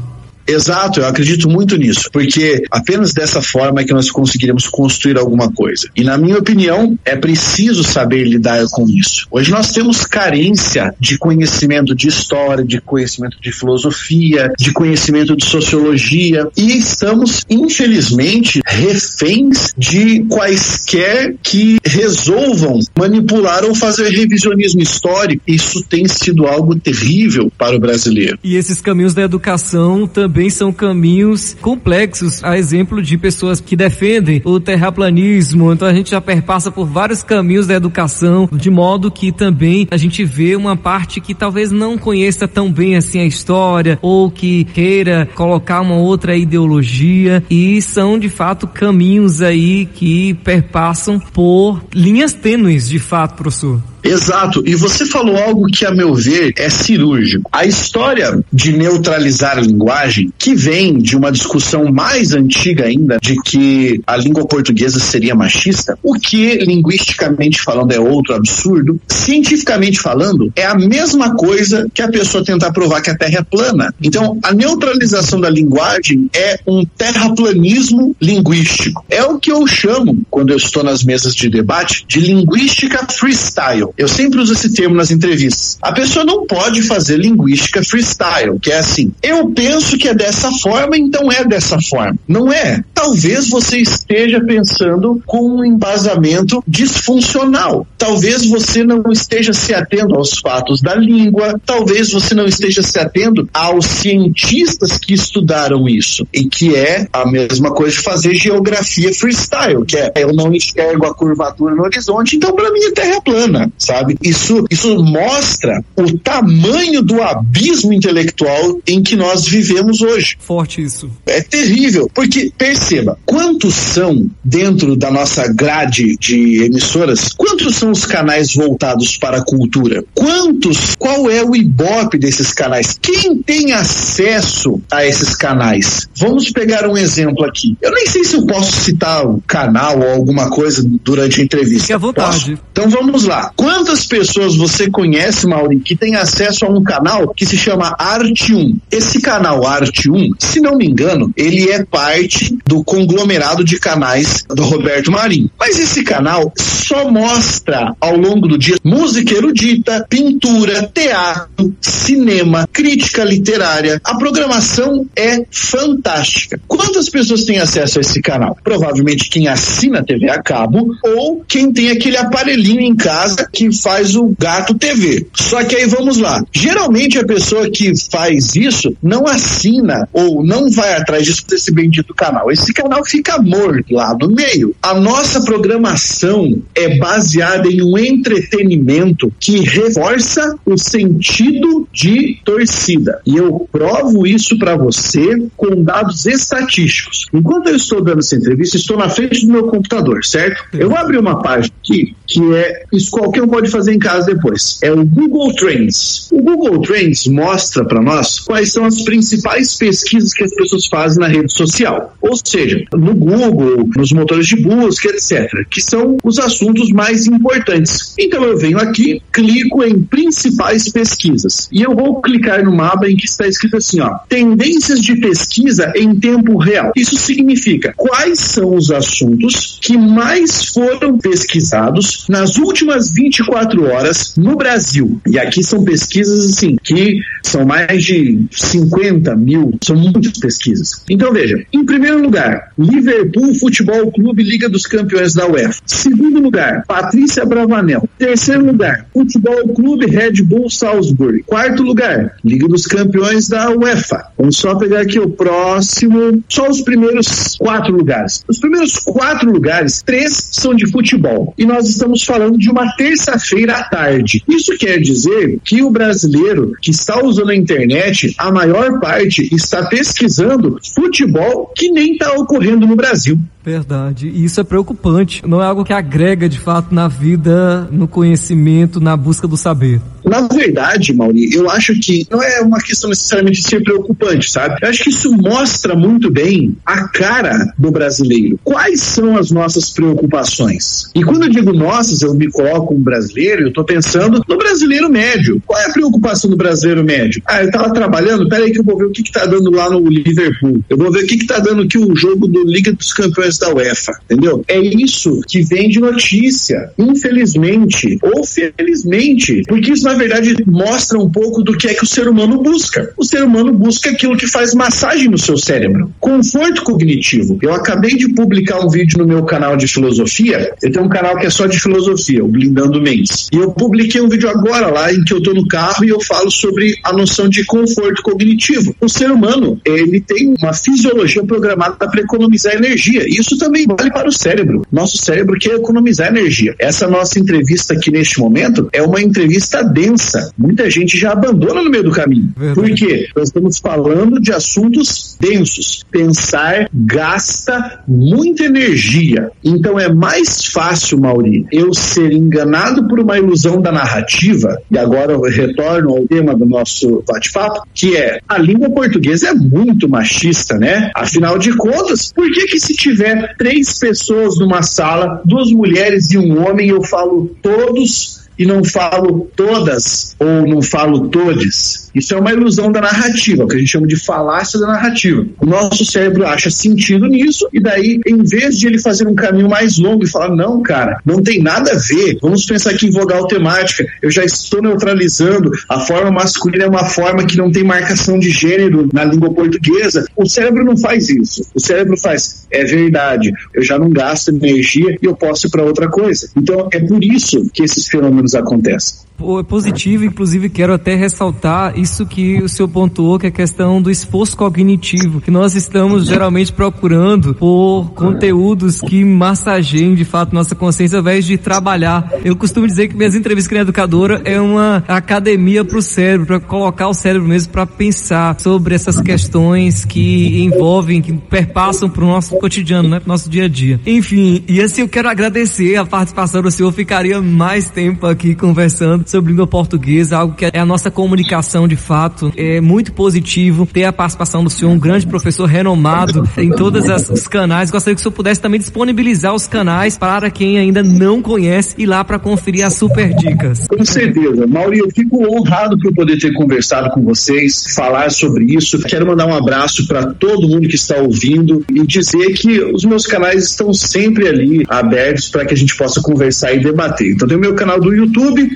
Exato, 0.49 0.99
eu 0.99 1.05
acredito 1.05 1.47
muito 1.47 1.77
nisso, 1.77 2.09
porque 2.11 2.63
apenas 2.71 3.13
dessa 3.13 3.39
forma 3.39 3.81
é 3.81 3.83
que 3.83 3.93
nós 3.93 4.09
conseguiremos 4.09 4.67
construir 4.67 5.17
alguma 5.17 5.51
coisa. 5.51 5.87
E 5.95 6.03
na 6.03 6.17
minha 6.17 6.37
opinião, 6.39 6.97
é 7.05 7.15
preciso 7.15 7.83
saber 7.83 8.23
lidar 8.23 8.65
com 8.71 8.89
isso. 8.89 9.27
Hoje 9.29 9.51
nós 9.51 9.71
temos 9.71 10.05
carência 10.05 10.93
de 10.99 11.19
conhecimento 11.19 11.93
de 11.93 12.07
história, 12.07 12.65
de 12.65 12.81
conhecimento 12.81 13.37
de 13.39 13.51
filosofia, 13.51 14.51
de 14.57 14.73
conhecimento 14.73 15.35
de 15.35 15.45
sociologia 15.45 16.47
e 16.57 16.77
estamos, 16.77 17.45
infelizmente, 17.47 18.59
reféns 18.65 19.73
de 19.77 20.23
quaisquer 20.25 21.35
que 21.43 21.77
resolvam 21.85 22.79
manipular 22.97 23.63
ou 23.63 23.75
fazer 23.75 24.09
revisionismo 24.09 24.81
histórico. 24.81 25.43
Isso 25.47 25.83
tem 25.83 26.07
sido 26.07 26.47
algo 26.47 26.75
terrível 26.75 27.51
para 27.55 27.75
o 27.75 27.79
brasileiro. 27.79 28.39
E 28.43 28.55
esses 28.55 28.81
caminhos 28.81 29.13
da 29.13 29.21
educação 29.21 30.07
também 30.07 30.38
também 30.39 30.49
são 30.49 30.71
caminhos 30.71 31.53
complexos, 31.59 32.41
a 32.45 32.57
exemplo 32.57 33.01
de 33.01 33.17
pessoas 33.17 33.59
que 33.59 33.75
defendem 33.75 34.41
o 34.45 34.57
terraplanismo. 34.57 35.73
Então 35.73 35.85
a 35.85 35.93
gente 35.93 36.11
já 36.11 36.21
perpassa 36.21 36.71
por 36.71 36.85
vários 36.87 37.21
caminhos 37.21 37.67
da 37.67 37.73
educação, 37.73 38.47
de 38.49 38.69
modo 38.69 39.11
que 39.11 39.33
também 39.33 39.85
a 39.91 39.97
gente 39.97 40.23
vê 40.23 40.55
uma 40.55 40.77
parte 40.77 41.19
que 41.19 41.33
talvez 41.33 41.71
não 41.71 41.97
conheça 41.97 42.47
tão 42.47 42.71
bem 42.71 42.95
assim 42.95 43.19
a 43.19 43.25
história 43.25 43.99
ou 44.01 44.31
que 44.31 44.63
queira 44.63 45.27
colocar 45.35 45.81
uma 45.81 45.95
outra 45.95 46.37
ideologia 46.37 47.43
e 47.49 47.81
são 47.81 48.17
de 48.17 48.29
fato 48.29 48.65
caminhos 48.65 49.41
aí 49.41 49.87
que 49.87 50.35
perpassam 50.35 51.19
por 51.19 51.83
linhas 51.93 52.31
tênues 52.31 52.87
de 52.87 52.97
fato, 52.97 53.35
professor. 53.35 53.81
Exato. 54.03 54.63
E 54.65 54.75
você 54.75 55.05
falou 55.05 55.37
algo 55.37 55.67
que, 55.67 55.85
a 55.85 55.91
meu 55.91 56.13
ver, 56.13 56.53
é 56.57 56.69
cirúrgico. 56.69 57.49
A 57.51 57.65
história 57.65 58.39
de 58.51 58.71
neutralizar 58.71 59.57
a 59.57 59.61
linguagem, 59.61 60.31
que 60.37 60.55
vem 60.55 60.97
de 60.97 61.15
uma 61.15 61.31
discussão 61.31 61.91
mais 61.91 62.33
antiga 62.33 62.85
ainda, 62.85 63.17
de 63.21 63.35
que 63.41 64.01
a 64.05 64.15
língua 64.17 64.45
portuguesa 64.45 64.99
seria 64.99 65.35
machista, 65.35 65.97
o 66.03 66.13
que, 66.13 66.55
linguisticamente 66.57 67.61
falando, 67.61 67.91
é 67.91 67.99
outro 67.99 68.33
absurdo, 68.33 68.99
cientificamente 69.07 69.99
falando, 69.99 70.51
é 70.55 70.65
a 70.65 70.75
mesma 70.75 71.35
coisa 71.35 71.87
que 71.93 72.01
a 72.01 72.09
pessoa 72.09 72.43
tentar 72.43 72.71
provar 72.71 73.01
que 73.01 73.09
a 73.09 73.17
Terra 73.17 73.39
é 73.39 73.43
plana. 73.43 73.93
Então, 74.01 74.37
a 74.43 74.53
neutralização 74.53 75.39
da 75.39 75.49
linguagem 75.49 76.29
é 76.33 76.59
um 76.65 76.85
terraplanismo 76.85 78.15
linguístico. 78.21 79.03
É 79.09 79.23
o 79.23 79.39
que 79.39 79.51
eu 79.51 79.65
chamo, 79.67 80.21
quando 80.29 80.51
eu 80.51 80.57
estou 80.57 80.83
nas 80.83 81.03
mesas 81.03 81.35
de 81.35 81.49
debate, 81.49 82.05
de 82.07 82.19
linguística 82.19 83.05
freestyle. 83.09 83.88
Eu 83.97 84.07
sempre 84.07 84.39
uso 84.39 84.53
esse 84.53 84.71
termo 84.73 84.95
nas 84.95 85.11
entrevistas. 85.11 85.77
A 85.81 85.91
pessoa 85.91 86.25
não 86.25 86.45
pode 86.45 86.81
fazer 86.83 87.17
linguística 87.17 87.83
freestyle, 87.83 88.59
que 88.59 88.71
é 88.71 88.79
assim, 88.79 89.11
eu 89.21 89.49
penso 89.49 89.97
que 89.97 90.07
é 90.07 90.13
dessa 90.13 90.51
forma, 90.51 90.97
então 90.97 91.31
é 91.31 91.43
dessa 91.45 91.79
forma. 91.81 92.17
Não 92.27 92.51
é. 92.51 92.83
Talvez 92.93 93.49
você 93.49 93.77
esteja 93.77 94.41
pensando 94.41 95.21
com 95.25 95.57
um 95.57 95.65
embasamento 95.65 96.63
disfuncional. 96.67 97.87
Talvez 97.97 98.45
você 98.45 98.83
não 98.83 99.03
esteja 99.11 99.53
se 99.53 99.73
atendo 99.73 100.15
aos 100.15 100.37
fatos 100.37 100.81
da 100.81 100.95
língua, 100.95 101.59
talvez 101.65 102.11
você 102.11 102.33
não 102.33 102.45
esteja 102.45 102.81
se 102.81 102.97
atendo 102.99 103.49
aos 103.53 103.85
cientistas 103.85 104.97
que 104.97 105.13
estudaram 105.13 105.87
isso. 105.87 106.27
E 106.33 106.45
que 106.45 106.75
é 106.75 107.07
a 107.11 107.25
mesma 107.25 107.71
coisa 107.71 107.95
de 107.95 108.01
fazer 108.01 108.35
geografia 108.35 109.13
freestyle, 109.13 109.85
que 109.85 109.97
é 109.97 110.11
eu 110.15 110.33
não 110.33 110.53
enxergo 110.53 111.05
a 111.05 111.13
curvatura 111.13 111.75
no 111.75 111.83
horizonte, 111.83 112.35
então 112.35 112.53
para 112.53 112.71
mim 112.71 112.83
a 112.85 112.91
Terra 112.91 113.15
é 113.15 113.21
plana 113.21 113.71
sabe? 113.79 114.17
Isso, 114.21 114.65
isso 114.69 115.01
mostra 115.01 115.83
o 115.95 116.17
tamanho 116.19 117.01
do 117.01 117.21
abismo 117.21 117.93
intelectual 117.93 118.79
em 118.85 119.01
que 119.01 119.15
nós 119.15 119.47
vivemos 119.47 120.01
hoje. 120.01 120.37
Forte 120.39 120.81
isso. 120.81 121.09
É 121.25 121.41
terrível, 121.41 122.09
porque 122.13 122.51
perceba, 122.57 123.17
quantos 123.25 123.73
são 123.73 124.29
dentro 124.43 124.95
da 124.95 125.09
nossa 125.09 125.47
grade 125.47 126.17
de 126.17 126.63
emissoras, 126.63 127.33
quantos 127.33 127.75
são 127.75 127.91
os 127.91 128.05
canais 128.05 128.53
voltados 128.53 129.17
para 129.17 129.37
a 129.37 129.43
cultura? 129.43 130.03
Quantos, 130.13 130.95
qual 130.97 131.29
é 131.29 131.43
o 131.43 131.55
ibope 131.55 132.17
desses 132.17 132.51
canais? 132.53 132.97
Quem 133.01 133.37
tem 133.41 133.71
acesso 133.71 134.81
a 134.91 135.05
esses 135.05 135.35
canais? 135.35 136.09
Vamos 136.17 136.51
pegar 136.51 136.87
um 136.87 136.97
exemplo 136.97 137.45
aqui. 137.45 137.77
Eu 137.81 137.91
nem 137.91 138.05
sei 138.07 138.23
se 138.23 138.35
eu 138.35 138.45
posso 138.45 138.71
citar 138.83 139.25
o 139.25 139.41
canal 139.47 139.99
ou 139.99 140.09
alguma 140.09 140.49
coisa 140.49 140.83
durante 141.03 141.41
a 141.41 141.43
entrevista. 141.43 141.81
Fique 141.81 141.93
à 141.93 141.97
vontade. 141.97 142.51
Posso? 142.51 142.63
Então 142.71 142.89
vamos 142.89 143.23
lá. 143.23 143.51
Quantas 143.71 144.03
pessoas 144.03 144.55
você 144.55 144.89
conhece, 144.89 145.45
Mauri, 145.45 145.79
que 145.79 145.95
tem 145.95 146.15
acesso 146.15 146.65
a 146.65 146.69
um 146.69 146.83
canal 146.83 147.31
que 147.35 147.45
se 147.45 147.55
chama 147.55 147.95
Arte 147.99 148.51
1? 148.51 148.79
Esse 148.91 149.21
canal 149.21 149.63
Arte 149.63 150.09
1, 150.09 150.31
se 150.39 150.59
não 150.59 150.75
me 150.75 150.87
engano, 150.87 151.31
ele 151.37 151.69
é 151.69 151.85
parte 151.85 152.57
do 152.65 152.83
conglomerado 152.83 153.63
de 153.63 153.79
canais 153.79 154.43
do 154.49 154.63
Roberto 154.63 155.11
Marinho. 155.11 155.51
Mas 155.57 155.77
esse 155.77 156.03
canal 156.03 156.51
só 156.57 157.11
mostra 157.11 157.93
ao 158.01 158.17
longo 158.17 158.47
do 158.47 158.57
dia 158.57 158.75
música 158.83 159.35
erudita, 159.35 160.03
pintura, 160.09 160.89
teatro, 160.91 161.71
cinema, 161.79 162.67
crítica 162.73 163.23
literária. 163.23 164.01
A 164.03 164.15
programação 164.17 165.05
é 165.15 165.45
fantástica. 165.51 166.59
Quantas 166.67 167.07
pessoas 167.07 167.45
têm 167.45 167.59
acesso 167.59 167.99
a 167.99 168.01
esse 168.01 168.19
canal? 168.19 168.57
Provavelmente 168.63 169.29
quem 169.29 169.47
assina 169.47 169.99
a 169.99 170.03
TV 170.03 170.27
a 170.27 170.41
cabo 170.41 170.87
ou 171.03 171.43
quem 171.47 171.71
tem 171.71 171.91
aquele 171.91 172.17
aparelhinho 172.17 172.81
em 172.81 172.95
casa 172.95 173.47
que 173.59 173.75
faz 173.77 174.15
o 174.15 174.33
gato 174.39 174.73
TV. 174.73 175.27
Só 175.33 175.61
que 175.65 175.75
aí 175.75 175.85
vamos 175.85 176.17
lá. 176.17 176.41
Geralmente 176.53 177.19
a 177.19 177.25
pessoa 177.25 177.69
que 177.69 177.91
faz 178.09 178.55
isso 178.55 178.95
não 179.03 179.27
assina 179.27 180.07
ou 180.13 180.45
não 180.45 180.69
vai 180.69 180.93
atrás 180.93 181.25
disso 181.25 181.45
desse 181.45 181.69
bendito 181.69 182.13
canal. 182.13 182.49
Esse 182.49 182.73
canal 182.73 183.03
fica 183.03 183.37
morto 183.37 183.93
lá 183.93 184.15
no 184.17 184.29
meio. 184.29 184.73
A 184.81 184.93
nossa 184.93 185.41
programação 185.43 186.61
é 186.73 186.97
baseada 186.97 187.67
em 187.67 187.81
um 187.81 187.97
entretenimento 187.97 189.29
que 189.37 189.59
reforça 189.59 190.57
o 190.65 190.77
sentido 190.77 191.85
de 191.91 192.39
torcida. 192.45 193.19
E 193.25 193.35
eu 193.35 193.67
provo 193.69 194.25
isso 194.25 194.57
para 194.57 194.77
você 194.77 195.19
com 195.57 195.83
dados 195.83 196.25
estatísticos. 196.25 197.27
Enquanto 197.33 197.67
eu 197.67 197.75
estou 197.75 198.01
dando 198.01 198.19
essa 198.19 198.37
entrevista, 198.37 198.77
estou 198.77 198.97
na 198.97 199.09
frente 199.09 199.45
do 199.45 199.51
meu 199.51 199.67
computador, 199.67 200.23
certo? 200.23 200.63
Eu 200.71 200.87
vou 200.87 200.97
abrir 200.97 201.17
uma 201.17 201.41
página 201.41 201.73
aqui 201.83 202.15
que 202.29 202.53
é 202.53 202.83
isso 202.93 203.09
qualquer 203.09 203.45
pode 203.49 203.69
fazer 203.69 203.93
em 203.93 203.99
casa 203.99 204.33
depois. 204.33 204.79
É 204.81 204.91
o 204.91 205.05
Google 205.05 205.53
Trends. 205.53 206.29
O 206.31 206.41
Google 206.41 206.81
Trends 206.81 207.27
mostra 207.27 207.85
para 207.85 208.01
nós 208.01 208.39
quais 208.39 208.71
são 208.71 208.85
as 208.85 209.01
principais 209.01 209.75
pesquisas 209.75 210.33
que 210.33 210.43
as 210.43 210.53
pessoas 210.53 210.87
fazem 210.87 211.19
na 211.19 211.27
rede 211.27 211.51
social. 211.53 212.15
Ou 212.21 212.35
seja, 212.35 212.83
no 212.93 213.13
Google, 213.15 213.89
nos 213.95 214.11
motores 214.11 214.47
de 214.47 214.55
busca, 214.55 215.09
etc. 215.09 215.49
Que 215.69 215.81
são 215.81 216.17
os 216.23 216.39
assuntos 216.39 216.91
mais 216.91 217.27
importantes. 217.27 218.13
Então 218.17 218.43
eu 218.43 218.57
venho 218.57 218.77
aqui, 218.77 219.21
clico 219.31 219.83
em 219.83 220.01
principais 220.01 220.89
pesquisas. 220.91 221.69
E 221.71 221.81
eu 221.81 221.95
vou 221.95 222.21
clicar 222.21 222.63
numa 222.63 222.87
aba 222.87 223.09
em 223.09 223.15
que 223.15 223.25
está 223.25 223.47
escrito 223.47 223.77
assim, 223.77 223.99
ó, 223.99 224.17
tendências 224.27 225.01
de 225.01 225.15
pesquisa 225.15 225.91
em 225.95 226.15
tempo 226.15 226.57
real. 226.57 226.91
Isso 226.95 227.17
significa 227.17 227.93
quais 227.95 228.39
são 228.39 228.75
os 228.75 228.91
assuntos 228.91 229.79
que 229.81 229.97
mais 229.97 230.65
foram 230.65 231.17
pesquisados 231.17 232.25
nas 232.29 232.57
últimas 232.57 233.11
24 233.11 233.38
24 233.39 233.85
horas 233.85 234.33
no 234.35 234.55
Brasil. 234.55 235.21
E 235.27 235.39
aqui 235.39 235.63
são 235.63 235.83
pesquisas 235.83 236.53
assim 236.53 236.77
que 236.83 237.19
são 237.43 237.65
mais 237.65 238.03
de 238.03 238.45
50 238.51 239.35
mil, 239.35 239.77
são 239.81 239.95
muitas 239.95 240.37
pesquisas. 240.37 241.03
Então 241.09 241.31
veja, 241.31 241.63
em 241.71 241.85
primeiro 241.85 242.21
lugar, 242.21 242.71
Liverpool 242.77 243.53
Futebol 243.55 244.11
Clube 244.11 244.43
Liga 244.43 244.69
dos 244.69 244.85
Campeões 244.85 245.33
da 245.33 245.47
UEFA. 245.47 245.81
Segundo 245.85 246.39
lugar, 246.39 246.83
Patrícia 246.87 247.45
Bravanel. 247.45 248.07
Terceiro 248.17 248.65
lugar, 248.65 249.05
Futebol 249.13 249.69
Clube 249.73 250.05
Red 250.05 250.43
Bull 250.43 250.69
Salzburg. 250.69 251.43
Quarto 251.43 251.83
lugar, 251.83 252.35
Liga 252.43 252.67
dos 252.67 252.85
Campeões 252.85 253.47
da 253.47 253.71
UEFA. 253.71 254.25
Vamos 254.37 254.57
só 254.57 254.75
pegar 254.75 255.01
aqui 255.01 255.19
o 255.19 255.29
próximo, 255.29 256.43
só 256.49 256.69
os 256.69 256.81
primeiros 256.81 257.55
quatro 257.57 257.95
lugares. 257.95 258.43
Os 258.47 258.59
primeiros 258.59 258.95
quatro 258.95 259.51
lugares, 259.51 260.01
três 260.03 260.49
são 260.51 260.75
de 260.75 260.89
futebol. 260.91 261.53
E 261.57 261.65
nós 261.65 261.87
estamos 261.87 262.23
falando 262.23 262.57
de 262.57 262.69
uma 262.69 262.91
terça-feira 263.29 263.77
à 263.77 263.83
tarde. 263.83 264.43
Isso 264.47 264.77
quer 264.77 264.99
dizer 264.99 265.59
que 265.63 265.83
o 265.83 265.89
brasileiro 265.89 266.73
que 266.81 266.91
está 266.91 267.23
usando 267.23 267.51
a 267.51 267.55
internet, 267.55 268.33
a 268.37 268.51
maior 268.51 268.99
parte 268.99 269.53
está 269.53 269.85
pesquisando 269.87 270.79
futebol 270.95 271.71
que 271.75 271.91
nem 271.91 272.13
está 272.13 272.33
ocorrendo 272.33 272.87
no 272.87 272.95
Brasil. 272.95 273.37
Verdade. 273.63 274.29
E 274.29 274.45
isso 274.45 274.59
é 274.59 274.63
preocupante. 274.63 275.43
Não 275.45 275.61
é 275.61 275.65
algo 275.65 275.83
que 275.83 275.93
agrega 275.93 276.47
de 276.47 276.59
fato 276.59 276.95
na 276.95 277.07
vida, 277.07 277.87
no 277.91 278.07
conhecimento, 278.07 278.99
na 278.99 279.17
busca 279.17 279.47
do 279.47 279.57
saber. 279.57 280.01
Na 280.23 280.41
verdade, 280.47 281.13
Mauri, 281.13 281.53
eu 281.53 281.69
acho 281.69 281.97
que 281.99 282.25
não 282.29 282.41
é 282.41 282.61
uma 282.61 282.79
questão 282.79 283.09
necessariamente 283.09 283.61
de 283.61 283.67
ser 283.67 283.83
preocupante, 283.83 284.51
sabe? 284.51 284.75
Eu 284.81 284.89
acho 284.89 285.03
que 285.03 285.09
isso 285.09 285.31
mostra 285.31 285.95
muito 285.95 286.29
bem 286.29 286.77
a 286.85 287.07
cara 287.07 287.73
do 287.77 287.89
brasileiro. 287.89 288.59
Quais 288.63 289.01
são 289.01 289.37
as 289.37 289.49
nossas 289.49 289.91
preocupações? 289.91 291.09
E 291.15 291.23
quando 291.23 291.43
eu 291.43 291.49
digo 291.49 291.73
nossas, 291.73 292.21
eu 292.21 292.33
me 292.33 292.49
coloco 292.51 292.93
um 292.93 293.01
brasileiro, 293.01 293.63
eu 293.63 293.67
estou 293.69 293.83
pensando 293.83 294.43
no 294.47 294.57
brasileiro 294.57 295.09
médio. 295.09 295.61
Qual 295.65 295.79
é 295.79 295.85
a 295.85 295.93
preocupação 295.93 296.49
do 296.49 296.57
brasileiro 296.57 297.03
médio? 297.03 297.41
Ah, 297.45 297.63
eu 297.63 297.71
tava 297.71 297.91
trabalhando, 297.93 298.47
peraí 298.47 298.71
que 298.71 298.79
eu 298.79 298.83
vou 298.83 298.97
ver 298.97 299.05
o 299.05 299.11
que, 299.11 299.23
que 299.23 299.31
tá 299.31 299.45
dando 299.45 299.71
lá 299.71 299.89
no 299.89 300.07
Liverpool. 300.07 300.81
Eu 300.89 300.97
vou 300.97 301.11
ver 301.11 301.23
o 301.23 301.27
que, 301.27 301.37
que 301.37 301.47
tá 301.47 301.59
dando 301.59 301.83
aqui 301.83 301.97
o 301.97 302.15
jogo 302.15 302.47
do 302.47 302.63
Liga 302.65 302.93
dos 302.93 303.13
Campeões 303.13 303.48
da 303.57 303.73
UEFA, 303.73 304.13
entendeu? 304.25 304.63
É 304.67 304.79
isso 304.79 305.41
que 305.47 305.63
vem 305.63 305.89
de 305.89 305.99
notícia, 305.99 306.91
infelizmente 306.97 308.17
ou 308.21 308.43
felizmente, 308.43 309.63
porque 309.67 309.91
isso 309.91 310.03
na 310.03 310.13
verdade 310.13 310.55
mostra 310.65 311.17
um 311.17 311.29
pouco 311.29 311.63
do 311.63 311.77
que 311.77 311.87
é 311.87 311.93
que 311.93 312.03
o 312.03 312.07
ser 312.07 312.27
humano 312.27 312.61
busca. 312.61 313.13
O 313.17 313.23
ser 313.23 313.43
humano 313.43 313.71
busca 313.73 314.09
aquilo 314.09 314.37
que 314.37 314.47
faz 314.47 314.73
massagem 314.73 315.29
no 315.29 315.37
seu 315.37 315.57
cérebro, 315.57 316.11
conforto 316.19 316.83
cognitivo. 316.83 317.57
Eu 317.61 317.73
acabei 317.73 318.15
de 318.15 318.29
publicar 318.33 318.79
um 318.85 318.89
vídeo 318.89 319.17
no 319.19 319.27
meu 319.27 319.43
canal 319.43 319.75
de 319.75 319.87
filosofia, 319.87 320.73
eu 320.81 320.91
tenho 320.91 321.05
um 321.05 321.09
canal 321.09 321.37
que 321.37 321.45
é 321.45 321.49
só 321.49 321.65
de 321.65 321.79
filosofia, 321.79 322.43
o 322.43 322.47
Blindando 322.47 323.01
Mentes. 323.01 323.47
E 323.51 323.57
eu 323.57 323.71
publiquei 323.71 324.21
um 324.21 324.29
vídeo 324.29 324.49
agora 324.49 324.87
lá 324.87 325.11
em 325.13 325.23
que 325.23 325.33
eu 325.33 325.41
tô 325.41 325.53
no 325.53 325.67
carro 325.67 326.03
e 326.03 326.09
eu 326.09 326.19
falo 326.19 326.51
sobre 326.51 326.95
a 327.03 327.13
noção 327.13 327.47
de 327.47 327.65
conforto 327.65 328.21
cognitivo. 328.21 328.95
O 328.99 329.09
ser 329.09 329.31
humano, 329.31 329.79
ele 329.85 330.21
tem 330.21 330.53
uma 330.59 330.73
fisiologia 330.73 331.43
programada 331.43 332.09
para 332.09 332.21
economizar 332.21 332.75
energia. 332.75 333.25
Isso 333.39 333.57
também 333.57 333.85
vale 333.87 334.11
para 334.11 334.27
o 334.27 334.31
cérebro. 334.31 334.85
Nosso 334.91 335.17
cérebro 335.17 335.57
quer 335.59 335.75
economizar 335.75 336.27
energia. 336.27 336.75
Essa 336.77 337.07
nossa 337.07 337.39
entrevista 337.39 337.93
aqui 337.93 338.11
neste 338.11 338.39
momento 338.39 338.89
é 338.91 339.01
uma 339.01 339.21
entrevista 339.21 339.83
densa. 339.83 340.51
Muita 340.57 340.89
gente 340.89 341.17
já 341.17 341.31
abandona 341.31 341.81
no 341.81 341.89
meio 341.89 342.03
do 342.03 342.11
caminho. 342.11 342.53
Verdade. 342.55 342.79
Por 342.79 342.97
quê? 342.97 343.29
Nós 343.35 343.47
estamos 343.47 343.77
falando 343.77 344.39
de 344.39 344.51
assuntos 344.51 345.37
densos. 345.39 346.05
Pensar 346.11 346.89
gasta 346.93 348.03
muita 348.07 348.63
energia. 348.65 349.51
Então 349.63 349.99
é 349.99 350.11
mais 350.11 350.65
fácil, 350.65 351.19
Mauri, 351.19 351.65
eu 351.71 351.93
ser 351.93 352.31
enganado 352.31 353.07
por 353.07 353.19
uma 353.19 353.37
ilusão 353.37 353.81
da 353.81 353.91
narrativa, 353.91 354.81
e 354.89 354.97
agora 354.97 355.33
eu 355.33 355.41
retorno 355.41 356.09
ao 356.09 356.27
tema 356.27 356.55
do 356.55 356.65
nosso 356.65 357.23
bate-papo, 357.27 357.81
que 357.93 358.15
é 358.15 358.39
a 358.47 358.57
língua 358.57 358.89
portuguesa 358.89 359.49
é 359.49 359.53
muito 359.53 360.07
machista, 360.09 360.77
né? 360.77 361.11
Afinal 361.15 361.57
de 361.57 361.75
contas, 361.75 362.31
por 362.33 362.49
que 362.51 362.67
que 362.67 362.79
se 362.79 362.93
tiver 362.93 363.28
três 363.57 363.97
pessoas 363.97 364.57
numa 364.57 364.81
sala, 364.81 365.41
duas 365.45 365.71
mulheres 365.71 366.31
e 366.31 366.37
um 366.37 366.65
homem, 366.65 366.89
eu 366.89 367.03
falo 367.03 367.55
todos 367.61 368.38
e 368.59 368.65
não 368.65 368.83
falo 368.83 369.49
todas 369.55 370.35
ou 370.37 370.67
não 370.67 370.81
falo 370.81 371.29
todes. 371.29 372.09
Isso 372.13 372.33
é 372.33 372.37
uma 372.37 372.51
ilusão 372.51 372.91
da 372.91 372.99
narrativa, 372.99 373.65
que 373.67 373.75
a 373.75 373.79
gente 373.79 373.89
chama 373.89 374.07
de 374.07 374.17
falácia 374.17 374.79
da 374.79 374.87
narrativa. 374.87 375.45
O 375.59 375.65
nosso 375.65 376.03
cérebro 376.03 376.45
acha 376.45 376.69
sentido 376.69 377.27
nisso 377.27 377.67
e 377.71 377.79
daí, 377.79 378.19
em 378.27 378.43
vez 378.43 378.77
de 378.77 378.87
ele 378.87 378.99
fazer 378.99 379.27
um 379.27 379.35
caminho 379.35 379.69
mais 379.69 379.97
longo 379.97 380.23
e 380.23 380.29
falar, 380.29 380.53
não, 380.53 380.81
cara, 380.81 381.19
não 381.25 381.41
tem 381.41 381.61
nada 381.61 381.91
a 381.91 381.97
ver, 381.97 382.37
vamos 382.41 382.65
pensar 382.65 382.91
aqui 382.91 383.07
em 383.07 383.11
vogal 383.11 383.47
temática, 383.47 384.05
eu 384.21 384.29
já 384.29 384.43
estou 384.43 384.81
neutralizando, 384.81 385.71
a 385.87 385.99
forma 385.99 386.31
masculina 386.31 386.83
é 386.83 386.87
uma 386.87 387.05
forma 387.05 387.45
que 387.45 387.57
não 387.57 387.71
tem 387.71 387.83
marcação 387.83 388.37
de 388.37 388.49
gênero 388.49 389.07
na 389.13 389.23
língua 389.23 389.53
portuguesa. 389.53 390.25
O 390.35 390.47
cérebro 390.47 390.83
não 390.83 390.97
faz 390.97 391.29
isso. 391.29 391.65
O 391.73 391.79
cérebro 391.79 392.17
faz, 392.17 392.67
é 392.71 392.83
verdade, 392.83 393.53
eu 393.73 393.83
já 393.83 393.97
não 393.97 394.09
gasto 394.09 394.49
energia 394.49 395.17
e 395.21 395.25
eu 395.25 395.35
posso 395.35 395.67
ir 395.67 395.69
para 395.69 395.83
outra 395.83 396.09
coisa. 396.09 396.49
Então, 396.57 396.89
é 396.91 396.99
por 396.99 397.23
isso 397.23 397.69
que 397.73 397.83
esses 397.83 398.07
fenômenos 398.07 398.48
acontecem 398.55 399.29
é 399.59 399.63
positivo, 399.63 400.25
inclusive 400.25 400.69
quero 400.69 400.93
até 400.93 401.15
ressaltar 401.15 401.97
isso 401.97 402.25
que 402.25 402.61
o 402.61 402.67
senhor 402.67 402.89
pontuou, 402.89 403.39
que 403.39 403.45
é 403.45 403.49
a 403.49 403.51
questão 403.51 404.01
do 404.01 404.11
esforço 404.11 404.55
cognitivo, 404.57 405.39
que 405.39 405.49
nós 405.49 405.75
estamos 405.75 406.25
geralmente 406.25 406.73
procurando 406.73 407.55
por 407.55 408.11
conteúdos 408.13 408.99
que 408.99 409.23
massageiem 409.23 410.15
de 410.15 410.25
fato 410.25 410.53
nossa 410.53 410.75
consciência 410.75 411.17
ao 411.17 411.21
invés 411.21 411.45
de 411.45 411.57
trabalhar. 411.57 412.31
Eu 412.43 412.55
costumo 412.55 412.85
dizer 412.85 413.07
que 413.07 413.15
minhas 413.15 413.35
entrevistas 413.35 413.71
com 413.71 413.77
a 413.77 413.81
educadora 413.81 414.41
é 414.43 414.59
uma 414.59 415.03
academia 415.07 415.85
para 415.85 415.97
o 415.97 416.01
cérebro, 416.01 416.45
para 416.45 416.59
colocar 416.59 417.07
o 417.07 417.13
cérebro 417.13 417.47
mesmo 417.47 417.71
para 417.71 417.85
pensar 417.85 418.59
sobre 418.59 418.95
essas 418.95 419.21
questões 419.21 420.03
que 420.03 420.63
envolvem, 420.63 421.21
que 421.21 421.31
perpassam 421.33 422.09
para 422.09 422.23
o 422.23 422.27
nosso 422.27 422.57
cotidiano, 422.57 423.07
né, 423.07 423.19
para 423.19 423.27
o 423.27 423.31
nosso 423.31 423.49
dia 423.49 423.65
a 423.65 423.67
dia. 423.67 423.99
Enfim, 424.05 424.63
e 424.67 424.81
assim 424.81 425.01
eu 425.01 425.07
quero 425.07 425.29
agradecer 425.29 425.95
a 425.95 426.05
participação 426.05 426.61
do 426.61 426.71
senhor, 426.71 426.91
ficaria 426.91 427.41
mais 427.41 427.89
tempo 427.89 428.25
aqui 428.25 428.38
conversando 428.55 429.27
sobre 429.27 429.51
língua 429.51 429.67
portuguesa, 429.67 430.37
algo 430.37 430.55
que 430.55 430.65
é 430.65 430.79
a 430.79 430.85
nossa 430.85 431.11
comunicação 431.11 431.87
de 431.87 431.95
fato. 431.95 432.51
É 432.55 432.81
muito 432.81 433.13
positivo 433.13 433.85
ter 433.85 434.05
a 434.05 434.13
participação 434.13 434.63
do 434.63 434.69
senhor, 434.69 434.91
um 434.91 434.99
grande 434.99 435.27
professor 435.27 435.65
renomado 435.65 436.47
em 436.57 436.69
todos 436.69 437.03
os 437.29 437.47
canais. 437.47 437.91
Gostaria 437.91 438.15
que 438.15 438.21
o 438.21 438.23
senhor 438.23 438.33
pudesse 438.33 438.61
também 438.61 438.79
disponibilizar 438.79 439.53
os 439.53 439.67
canais 439.67 440.17
para 440.17 440.49
quem 440.49 440.77
ainda 440.77 441.03
não 441.03 441.41
conhece 441.41 441.95
ir 441.97 442.05
lá 442.05 442.23
para 442.23 442.39
conferir 442.39 442.85
as 442.85 442.93
super 442.93 443.33
dicas. 443.33 443.87
Com 443.87 444.03
certeza. 444.05 444.67
Mauri, 444.67 444.99
eu 444.99 445.09
fico 445.09 445.43
honrado 445.51 445.97
por 445.99 446.13
poder 446.13 446.37
ter 446.39 446.53
conversado 446.53 447.09
com 447.11 447.21
vocês, 447.23 447.93
falar 447.95 448.31
sobre 448.31 448.65
isso. 448.65 448.99
Quero 448.99 449.27
mandar 449.27 449.47
um 449.47 449.53
abraço 449.53 450.07
para 450.07 450.33
todo 450.33 450.67
mundo 450.67 450.87
que 450.87 450.95
está 450.95 451.17
ouvindo 451.17 451.83
e 451.91 452.05
dizer 452.05 452.53
que 452.53 452.81
os 452.81 453.05
meus 453.05 453.25
canais 453.25 453.65
estão 453.65 453.93
sempre 453.93 454.47
ali 454.47 454.85
abertos 454.87 455.49
para 455.49 455.65
que 455.65 455.73
a 455.73 455.77
gente 455.77 455.95
possa 455.95 456.21
conversar 456.21 456.73
e 456.73 456.79
debater. 456.79 457.31
Então 457.31 457.47
tem 457.47 457.57
o 457.57 457.59
meu 457.59 457.75
canal 457.75 457.99
do 457.99 458.13
YouTube, 458.13 458.28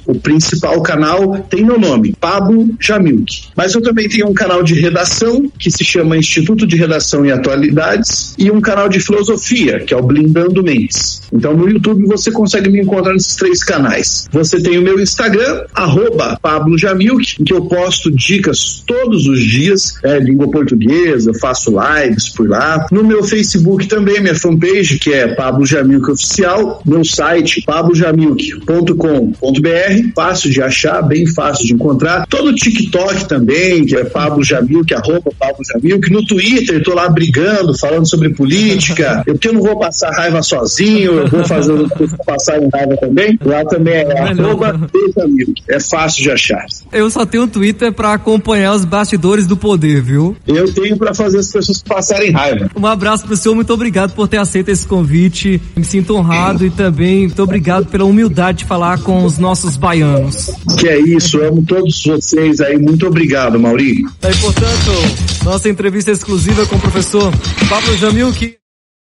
o 0.06 0.16
Príncipe 0.16 0.44
principal 0.54 0.82
canal 0.82 1.46
tem 1.50 1.64
meu 1.64 1.80
nome, 1.80 2.14
Pablo 2.20 2.70
Jamilk. 2.80 3.50
Mas 3.56 3.74
eu 3.74 3.82
também 3.82 4.08
tenho 4.08 4.28
um 4.28 4.34
canal 4.34 4.62
de 4.62 4.74
redação 4.74 5.50
que 5.58 5.72
se 5.72 5.84
chama 5.84 6.18
Instituto 6.18 6.68
de 6.68 6.76
Redação 6.76 7.26
e 7.26 7.32
Atualidades 7.32 8.36
e 8.38 8.52
um 8.52 8.62
canal 8.62 8.90
de 8.90 9.00
filosofia, 9.00 9.80
que 9.80 9.94
é 9.94 9.98
o 9.98 10.04
Blindando 10.04 10.64
Mentes. 10.64 11.23
Então 11.34 11.56
no 11.56 11.70
YouTube 11.70 12.06
você 12.06 12.32
consegue 12.32 12.70
me 12.70 12.82
encontrar 12.82 13.14
nesses 13.14 13.36
três 13.36 13.64
canais. 13.64 14.28
Você 14.32 14.62
tem 14.62 14.78
o 14.78 14.82
meu 14.82 15.00
Instagram, 15.00 15.64
arroba 15.74 16.38
Pablo 16.42 16.78
Jamilk, 16.78 17.36
em 17.40 17.44
que 17.44 17.54
eu 17.54 17.66
posto 17.66 18.12
dicas 18.12 18.84
todos 18.86 19.28
os 19.28 19.42
dias, 19.42 19.96
é, 20.04 20.20
língua 20.20 20.50
portuguesa, 20.50 21.32
faço 21.40 21.72
lives 21.72 22.30
por 22.30 22.48
lá. 22.48 22.86
No 22.92 23.04
meu 23.04 23.24
Facebook 23.24 23.88
também, 23.88 24.22
minha 24.22 24.36
fanpage, 24.36 25.00
que 25.00 25.12
é 25.12 25.34
Pablo 25.34 25.66
Jamilk 25.66 26.12
Oficial, 26.12 26.82
meu 26.86 27.04
site, 27.04 27.64
pablojamilk.com.br, 27.66 30.12
fácil 30.16 30.52
de 30.52 30.62
achar, 30.62 31.02
bem 31.02 31.26
fácil 31.26 31.66
de 31.66 31.74
encontrar. 31.74 32.28
Todo 32.28 32.50
o 32.50 32.56
TikTok 32.56 33.28
também, 33.28 33.86
que 33.86 33.96
é 33.96 34.04
Pablo 34.04 34.44
Jamil, 34.44 34.86
que 34.86 34.94
é 34.94 34.98
arroba 34.98 35.32
Pablo 35.38 35.64
Jamil, 35.74 36.00
que 36.00 36.12
no 36.12 36.26
Twitter 36.26 36.84
tô 36.84 36.94
lá 36.94 37.10
brigando, 37.10 37.78
falando 37.78 38.08
sobre 38.08 38.30
política, 38.30 39.24
eu, 39.26 39.34
porque 39.34 39.48
eu 39.48 39.54
não 39.54 39.62
vou 39.62 39.80
passar 39.80 40.12
raiva 40.12 40.42
sozinho, 40.42 41.23
eu 41.24 41.30
vou 41.30 41.46
fazer 41.46 41.90
passar 42.26 42.60
raiva 42.74 42.98
também. 42.98 43.38
Lá 43.44 43.66
também 43.66 43.94
é 43.94 44.20
arroba 44.20 44.80
Jamil. 45.16 45.54
É 45.70 45.80
fácil 45.80 46.24
de 46.24 46.32
achar. 46.32 46.66
Eu 46.92 47.10
só 47.10 47.26
tenho 47.26 47.44
um 47.44 47.48
Twitter 47.48 47.92
para 47.92 48.14
acompanhar 48.14 48.74
os 48.74 48.86
bastidores 48.86 49.48
do 49.48 49.58
poder, 49.58 50.02
viu? 50.02 50.36
Eu 50.48 50.72
tenho 50.74 50.98
para 50.98 51.14
fazer 51.14 51.40
as 51.40 51.52
pessoas 51.52 51.82
passarem 51.82 52.32
raiva. 52.32 52.70
Um 52.76 52.86
abraço 52.86 53.26
pro 53.26 53.36
senhor, 53.36 53.56
muito 53.56 53.74
obrigado 53.74 54.14
por 54.14 54.28
ter 54.28 54.38
aceito 54.38 54.70
esse 54.70 54.88
convite. 54.88 55.62
Me 55.76 55.84
sinto 55.84 56.16
honrado 56.16 56.66
e 56.66 56.70
também 56.70 57.28
muito 57.28 57.42
obrigado 57.42 57.88
pela 57.88 58.06
humildade 58.06 58.60
de 58.60 58.66
falar 58.66 59.00
com 59.00 59.24
os 59.26 59.38
nossos 59.38 59.76
baianos 59.76 60.14
anos. 60.24 60.52
Que 60.80 60.88
é 60.88 61.00
isso, 61.00 61.42
amo 61.42 61.64
todos 61.64 62.04
vocês 62.04 62.62
aí. 62.62 62.78
Muito 62.78 63.08
obrigado, 63.08 63.60
Mauri. 63.60 64.00
E, 64.00 64.36
portanto, 64.42 65.44
nossa 65.44 65.70
entrevista 65.70 66.12
exclusiva 66.12 66.66
com 66.66 66.76
o 66.76 66.80
professor 66.80 67.32
Pablo 67.70 67.98
Jamil, 67.98 68.32
que 68.34 68.63